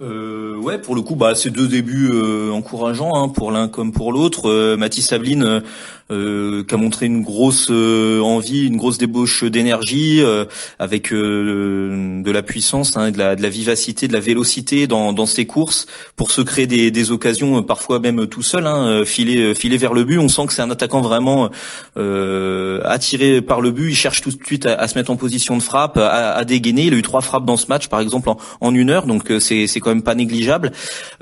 euh, 0.00 0.56
ouais, 0.56 0.78
pour 0.78 0.94
le 0.94 1.02
coup, 1.02 1.14
bah, 1.14 1.34
c'est 1.34 1.50
deux 1.50 1.68
débuts 1.68 2.08
euh, 2.10 2.50
encourageants 2.52 3.14
hein, 3.14 3.28
pour 3.28 3.52
l'un 3.52 3.68
comme 3.68 3.92
pour 3.92 4.12
l'autre. 4.12 4.48
Euh, 4.48 4.76
Mathis 4.76 5.06
Sabline, 5.06 5.62
euh, 6.10 6.64
qui 6.64 6.74
a 6.74 6.76
montré 6.76 7.06
une 7.06 7.22
grosse 7.22 7.68
euh, 7.70 8.20
envie, 8.20 8.66
une 8.66 8.76
grosse 8.76 8.98
débauche 8.98 9.44
d'énergie, 9.44 10.20
euh, 10.22 10.44
avec 10.78 11.12
de 11.12 12.30
la 12.30 12.42
puissance, 12.42 12.96
hein, 12.96 13.10
de, 13.10 13.18
la, 13.18 13.36
de 13.36 13.42
la 13.42 13.48
vivacité, 13.48 14.08
de 14.08 14.12
la 14.12 14.20
vélocité 14.20 14.86
dans, 14.86 15.12
dans 15.12 15.26
ses 15.26 15.46
courses, 15.46 15.86
pour 16.16 16.32
se 16.32 16.40
créer 16.40 16.66
des, 16.66 16.90
des 16.90 17.12
occasions, 17.12 17.62
parfois 17.62 18.00
même 18.00 18.26
tout 18.26 18.42
seul, 18.42 18.66
hein, 18.66 19.04
filer, 19.04 19.54
filer 19.54 19.76
vers 19.76 19.94
le 19.94 20.04
but. 20.04 20.18
On 20.18 20.28
sent 20.28 20.46
que 20.46 20.52
c'est 20.52 20.62
un 20.62 20.70
attaquant 20.70 21.00
vraiment 21.00 21.50
attiré 21.96 23.40
par 23.40 23.60
le 23.60 23.70
but. 23.70 23.90
Il 23.90 23.96
cherche 23.96 24.20
tout 24.20 24.30
de 24.30 24.44
suite 24.44 24.66
à, 24.66 24.88
se 24.88 24.98
mettre 24.98 25.10
en 25.10 25.16
position 25.16 25.56
de 25.56 25.62
frappe, 25.62 25.96
à, 25.96 26.32
à, 26.32 26.44
dégainer. 26.44 26.86
Il 26.86 26.94
a 26.94 26.96
eu 26.96 27.02
trois 27.02 27.20
frappes 27.20 27.44
dans 27.44 27.56
ce 27.56 27.66
match, 27.68 27.88
par 27.88 28.00
exemple, 28.00 28.30
en, 28.60 28.74
une 28.74 28.90
heure, 28.90 29.06
donc 29.06 29.32
c'est 29.40 29.66
quand 29.80 29.90
même 29.90 30.02
pas 30.02 30.14
négligeable. 30.14 30.72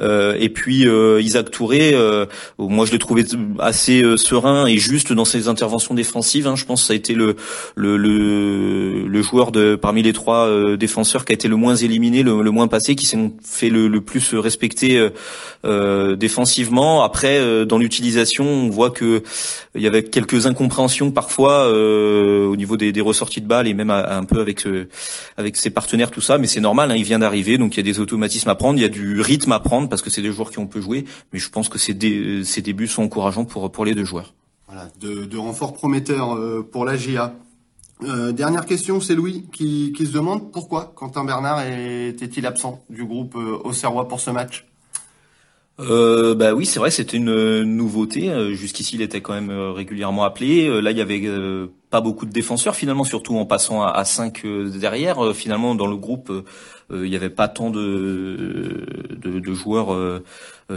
et 0.00 0.48
puis 0.48 0.86
Isaac 1.20 1.50
Touré, 1.50 1.94
moi 2.58 2.86
je 2.86 2.92
l'ai 2.92 2.98
trouvé 2.98 3.24
assez 3.58 4.02
serein 4.16 4.66
juste 4.78 5.12
dans 5.12 5.24
ses 5.24 5.48
interventions 5.48 5.94
défensives. 5.94 6.46
Hein. 6.46 6.56
Je 6.56 6.64
pense 6.64 6.82
que 6.82 6.86
ça 6.88 6.92
a 6.92 6.96
été 6.96 7.14
le 7.14 7.36
joueur 9.22 9.52
parmi 9.80 10.02
les 10.02 10.12
trois 10.12 10.46
euh, 10.46 10.76
défenseurs 10.76 11.24
qui 11.24 11.32
a 11.32 11.34
été 11.34 11.48
le 11.48 11.56
moins 11.56 11.76
éliminé, 11.76 12.22
le, 12.22 12.50
moins 12.50 12.68
passé, 12.68 12.94
qui 12.94 13.06
s'est 13.06 13.18
fait 13.42 13.70
le, 13.70 14.00
plus 14.00 14.34
respecter 14.34 14.98
euh, 14.98 15.10
euh 15.64 16.16
défensivement. 16.16 17.02
Après, 17.02 17.38
euh, 17.38 17.64
dans 17.64 17.78
l'utilisation, 17.78 18.44
on 18.44 18.68
voit 18.68 18.90
que 18.90 19.22
il 19.74 19.82
y 19.82 19.86
avait 19.86 20.02
quelques 20.02 20.46
incompréhensions 20.46 21.10
parfois 21.10 21.68
au 21.68 22.56
niveau 22.56 22.76
des, 22.76 22.92
des, 22.92 23.00
ressorties 23.00 23.40
de 23.40 23.46
balles 23.46 23.68
et 23.68 23.74
même 23.74 23.90
un 23.90 24.24
peu 24.24 24.40
avec 24.40 25.56
ses 25.56 25.70
partenaires 25.70 26.10
tout 26.10 26.20
ça. 26.20 26.38
Mais 26.38 26.46
c'est 26.46 26.60
normal, 26.60 26.90
hein, 26.90 26.96
il 26.96 27.04
vient 27.04 27.18
d'arriver, 27.18 27.58
donc 27.58 27.74
il 27.74 27.76
y 27.78 27.80
a 27.80 27.92
des 27.92 28.00
automatismes 28.00 28.48
à 28.48 28.54
prendre, 28.54 28.78
il 28.78 28.82
y 28.82 28.86
a 28.86 28.88
du 28.88 29.20
rythme 29.20 29.52
à 29.52 29.60
prendre 29.60 29.88
parce 29.88 30.02
que 30.02 30.10
c'est 30.10 30.22
des 30.22 30.32
joueurs 30.32 30.50
qui 30.50 30.58
ont 30.58 30.66
peu 30.66 30.80
joué. 30.80 31.04
Mais 31.32 31.38
je 31.38 31.50
pense 31.50 31.68
que 31.68 31.78
ces, 31.78 31.94
débuts 31.94 32.88
sont 32.88 33.02
encourageants 33.02 33.44
pour 33.44 33.84
les 33.84 33.94
deux 33.94 34.04
joueurs. 34.04 34.34
Voilà, 34.68 34.88
de, 35.00 35.24
de 35.24 35.36
renforts 35.38 35.72
prometteurs 35.72 36.36
euh, 36.36 36.62
pour 36.70 36.84
la 36.84 36.96
GIA. 36.96 37.34
Euh, 38.04 38.32
dernière 38.32 38.66
question, 38.66 39.00
c'est 39.00 39.14
Louis 39.14 39.46
qui, 39.52 39.92
qui, 39.96 40.06
se 40.06 40.12
demande 40.12 40.52
pourquoi 40.52 40.92
Quentin 40.94 41.24
Bernard 41.24 41.66
était-il 41.66 42.46
absent 42.46 42.84
du 42.90 43.04
groupe 43.04 43.34
euh, 43.34 43.58
Auxerrois 43.64 44.06
pour 44.06 44.20
ce 44.20 44.30
match? 44.30 44.66
Euh, 45.80 46.34
bah 46.34 46.54
oui, 46.54 46.66
c'est 46.66 46.78
vrai, 46.78 46.90
c'était 46.90 47.16
une 47.16 47.62
nouveauté. 47.62 48.32
Jusqu'ici, 48.54 48.96
il 48.96 49.02
était 49.02 49.20
quand 49.20 49.32
même 49.32 49.50
régulièrement 49.50 50.24
appelé. 50.24 50.80
Là, 50.82 50.90
il 50.90 50.98
y 50.98 51.00
avait 51.00 51.22
pas 51.90 52.00
beaucoup 52.00 52.26
de 52.26 52.32
défenseurs 52.32 52.74
finalement, 52.74 53.04
surtout 53.04 53.36
en 53.36 53.46
passant 53.46 53.82
à, 53.82 53.90
à 53.90 54.04
5 54.04 54.44
derrière. 54.76 55.34
finalement, 55.34 55.76
dans 55.76 55.86
le 55.86 55.96
groupe, 55.96 56.32
il 56.90 57.10
n'y 57.10 57.16
avait 57.16 57.30
pas 57.30 57.48
tant 57.48 57.70
de, 57.70 58.86
de, 59.10 59.40
de 59.40 59.52
joueurs 59.52 60.22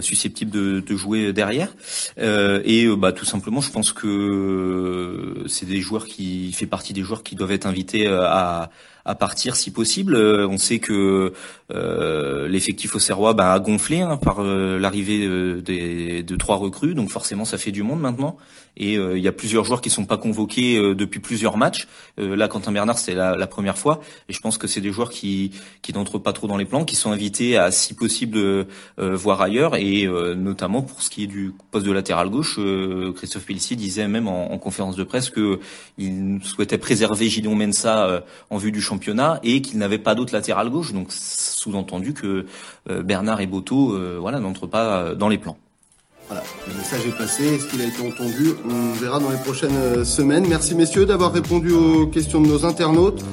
susceptibles 0.02 0.52
de, 0.52 0.80
de, 0.80 0.96
jouer 0.96 1.34
derrière. 1.34 1.74
et 2.18 2.88
bah, 2.98 3.12
tout 3.12 3.26
simplement, 3.26 3.62
je 3.62 3.72
pense 3.72 3.94
que 3.94 5.44
c'est 5.48 5.66
des 5.66 5.82
joueurs 5.82 6.06
qui 6.06 6.52
fait 6.54 6.68
partie 6.68 6.94
des 6.94 7.02
joueurs 7.02 7.24
qui 7.24 7.36
doivent 7.36 7.52
être 7.52 7.66
invités 7.66 8.08
à 8.08 8.70
à 9.06 9.16
partir 9.16 9.56
si 9.56 9.72
possible. 9.72 10.16
Euh, 10.16 10.48
on 10.48 10.58
sait 10.58 10.80
que 10.80 11.34
euh, 11.74 12.48
l'effectif 12.48 12.96
au 12.96 13.00
Serrois 13.00 13.34
bah, 13.34 13.54
a 13.54 13.60
gonflé 13.60 14.02
hein, 14.02 14.18
par 14.18 14.40
euh, 14.40 14.78
l'arrivée 14.80 15.28
de 15.28 16.36
trois 16.36 16.56
recrues, 16.56 16.94
donc 16.94 17.10
forcément 17.10 17.46
ça 17.46 17.58
fait 17.58 17.72
du 17.72 17.84
monde 17.84 18.00
maintenant. 18.00 18.38
Et 18.78 18.94
il 18.94 19.20
y 19.20 19.28
a 19.28 19.34
plusieurs 19.34 19.66
joueurs 19.66 19.82
qui 19.82 19.90
sont 19.90 20.06
pas 20.06 20.18
convoqués 20.18 20.78
depuis 20.96 21.20
plusieurs 21.20 21.58
matchs. 21.58 21.90
là, 22.18 22.48
Quentin 22.48 22.72
Bernard, 22.72 22.98
c'est 22.98 23.14
la, 23.14 23.36
la, 23.36 23.46
première 23.46 23.78
fois, 23.78 24.00
et 24.30 24.34
je 24.34 24.40
pense 24.40 24.58
que 24.58 24.66
c'est 24.66 24.80
des 24.80 24.94
joueurs 24.94 25.10
qui 25.10 25.52
qui 25.82 25.92
n'entrent 26.02 26.20
pas 26.20 26.34
trop 26.34 26.48
dans 26.48 26.58
les 26.58 26.66
plans, 26.66 26.86
qui 26.86 26.96
sont 26.96 27.12
invités 27.12 27.58
à 27.58 27.72
si 27.72 27.94
possible 27.94 28.66
voir 28.98 29.42
ailleurs, 29.42 29.76
et 29.76 30.08
notamment 30.36 30.82
pour 30.82 31.02
ce 31.02 31.10
qui 31.10 31.24
est 31.24 31.28
du 31.28 31.54
poste 31.72 31.86
de 31.86 31.92
latéral 31.92 32.30
gauche, 32.30 32.60
Christophe 33.16 33.46
Pellissier 33.46 33.76
disait 33.76 34.08
même 34.08 34.28
en, 34.28 34.52
en, 34.52 34.58
conférence 34.58 34.96
de 34.96 35.04
presse 35.04 35.30
que 35.30 35.60
il 35.98 36.40
souhaitait 36.44 36.78
préserver 36.78 37.30
Gideon 37.30 37.56
Mensa 37.56 38.24
en 38.50 38.58
vue 38.58 38.72
du 38.72 38.82
championnat 38.82 39.40
et 39.44 39.62
qu'il 39.62 39.78
n'avait 39.80 39.98
pas 39.98 40.16
d'autre 40.16 40.34
latéral 40.34 40.70
gauche. 40.70 40.94
Donc 40.94 41.12
sous-entendu 41.12 42.14
que 42.14 42.46
euh, 42.90 43.04
Bernard 43.04 43.42
et 43.42 43.48
Boto 43.48 43.94
euh, 43.94 44.18
voilà, 44.20 44.40
n'entrent 44.40 44.68
pas 44.68 44.98
euh, 44.98 45.16
dans 45.16 45.30
les 45.30 45.38
plans. 45.38 45.58
Voilà, 46.28 46.44
le 46.68 46.74
message 46.76 47.06
est 47.06 47.18
passé. 47.18 47.56
Est-ce 47.56 47.68
qu'il 47.68 47.82
a 47.82 47.86
été 47.86 48.08
entendu? 48.08 48.54
On 48.66 48.94
verra 48.94 49.20
dans 49.20 49.30
les 49.30 49.38
prochaines 49.38 50.06
semaines. 50.06 50.48
Merci 50.48 50.76
messieurs 50.76 51.06
d'avoir 51.06 51.34
répondu 51.34 51.74
aux 51.74 52.08
questions 52.08 52.42
de 52.42 52.48
nos 52.48 52.66
internautes. 52.66 53.24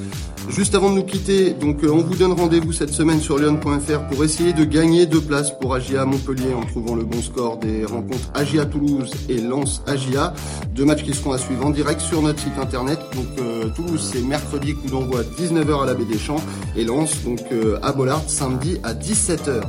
Juste 0.49 0.73
avant 0.73 0.89
de 0.89 0.95
nous 0.95 1.03
quitter, 1.03 1.51
donc 1.51 1.83
euh, 1.83 1.91
on 1.91 2.01
vous 2.01 2.15
donne 2.15 2.31
rendez-vous 2.31 2.73
cette 2.73 2.89
semaine 2.89 3.19
sur 3.19 3.37
lyon.fr 3.37 4.07
pour 4.09 4.23
essayer 4.23 4.51
de 4.51 4.63
gagner 4.63 5.05
deux 5.05 5.21
places 5.21 5.51
pour 5.51 5.75
Agia 5.75 6.05
Montpellier 6.05 6.55
en 6.55 6.61
trouvant 6.65 6.95
le 6.95 7.03
bon 7.03 7.21
score 7.21 7.57
des 7.57 7.85
rencontres 7.85 8.31
Agia 8.33 8.65
Toulouse 8.65 9.11
et 9.29 9.41
Lens 9.41 9.83
Agia. 9.85 10.33
Deux 10.73 10.85
matchs 10.85 11.03
qui 11.03 11.13
seront 11.13 11.33
à 11.33 11.37
suivre 11.37 11.67
en 11.67 11.69
direct 11.69 12.01
sur 12.01 12.23
notre 12.23 12.39
site 12.39 12.57
internet. 12.59 12.99
Donc 13.15 13.27
euh, 13.39 13.69
Toulouse 13.75 14.09
c'est 14.11 14.23
mercredi 14.23 14.73
coup 14.73 14.87
d'envoi 14.87 15.21
19h 15.21 15.83
à 15.83 15.85
la 15.85 15.93
Baie 15.93 16.05
des 16.05 16.17
Champs 16.17 16.43
et 16.75 16.83
Lens 16.83 17.23
donc 17.23 17.41
euh, 17.51 17.77
à 17.83 17.91
Bollard 17.91 18.23
samedi 18.25 18.79
à 18.83 18.95
17h. 18.95 19.61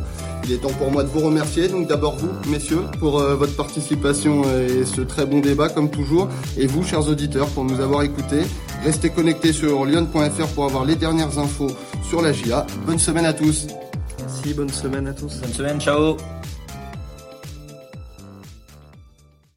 Il 0.44 0.52
est 0.52 0.62
temps 0.62 0.70
pour 0.70 0.90
moi 0.90 1.02
de 1.02 1.08
vous 1.08 1.20
remercier. 1.20 1.68
Donc 1.68 1.88
d'abord 1.88 2.16
vous, 2.16 2.30
messieurs, 2.50 2.80
pour 2.98 3.20
votre 3.20 3.54
participation 3.54 4.42
et 4.44 4.86
ce 4.86 5.02
très 5.02 5.26
bon 5.26 5.40
débat 5.40 5.68
comme 5.68 5.90
toujours. 5.90 6.28
Et 6.56 6.66
vous, 6.66 6.82
chers 6.82 7.06
auditeurs, 7.06 7.48
pour 7.48 7.64
nous 7.64 7.78
avoir 7.78 8.02
écoutés. 8.02 8.44
Restez 8.84 9.10
connectés 9.10 9.52
sur 9.52 9.84
lyon.fr 9.84 10.46
pour 10.54 10.64
avoir 10.64 10.84
les 10.84 10.96
dernières 10.96 11.38
infos 11.38 11.70
sur 12.08 12.22
la 12.22 12.32
GIA. 12.32 12.66
Bonne 12.86 12.98
semaine 12.98 13.26
à 13.26 13.32
tous. 13.32 13.66
Merci, 14.18 14.54
bonne 14.54 14.70
semaine 14.70 15.06
à 15.06 15.12
tous. 15.12 15.40
Bonne 15.40 15.52
semaine, 15.52 15.80
ciao 15.80 16.16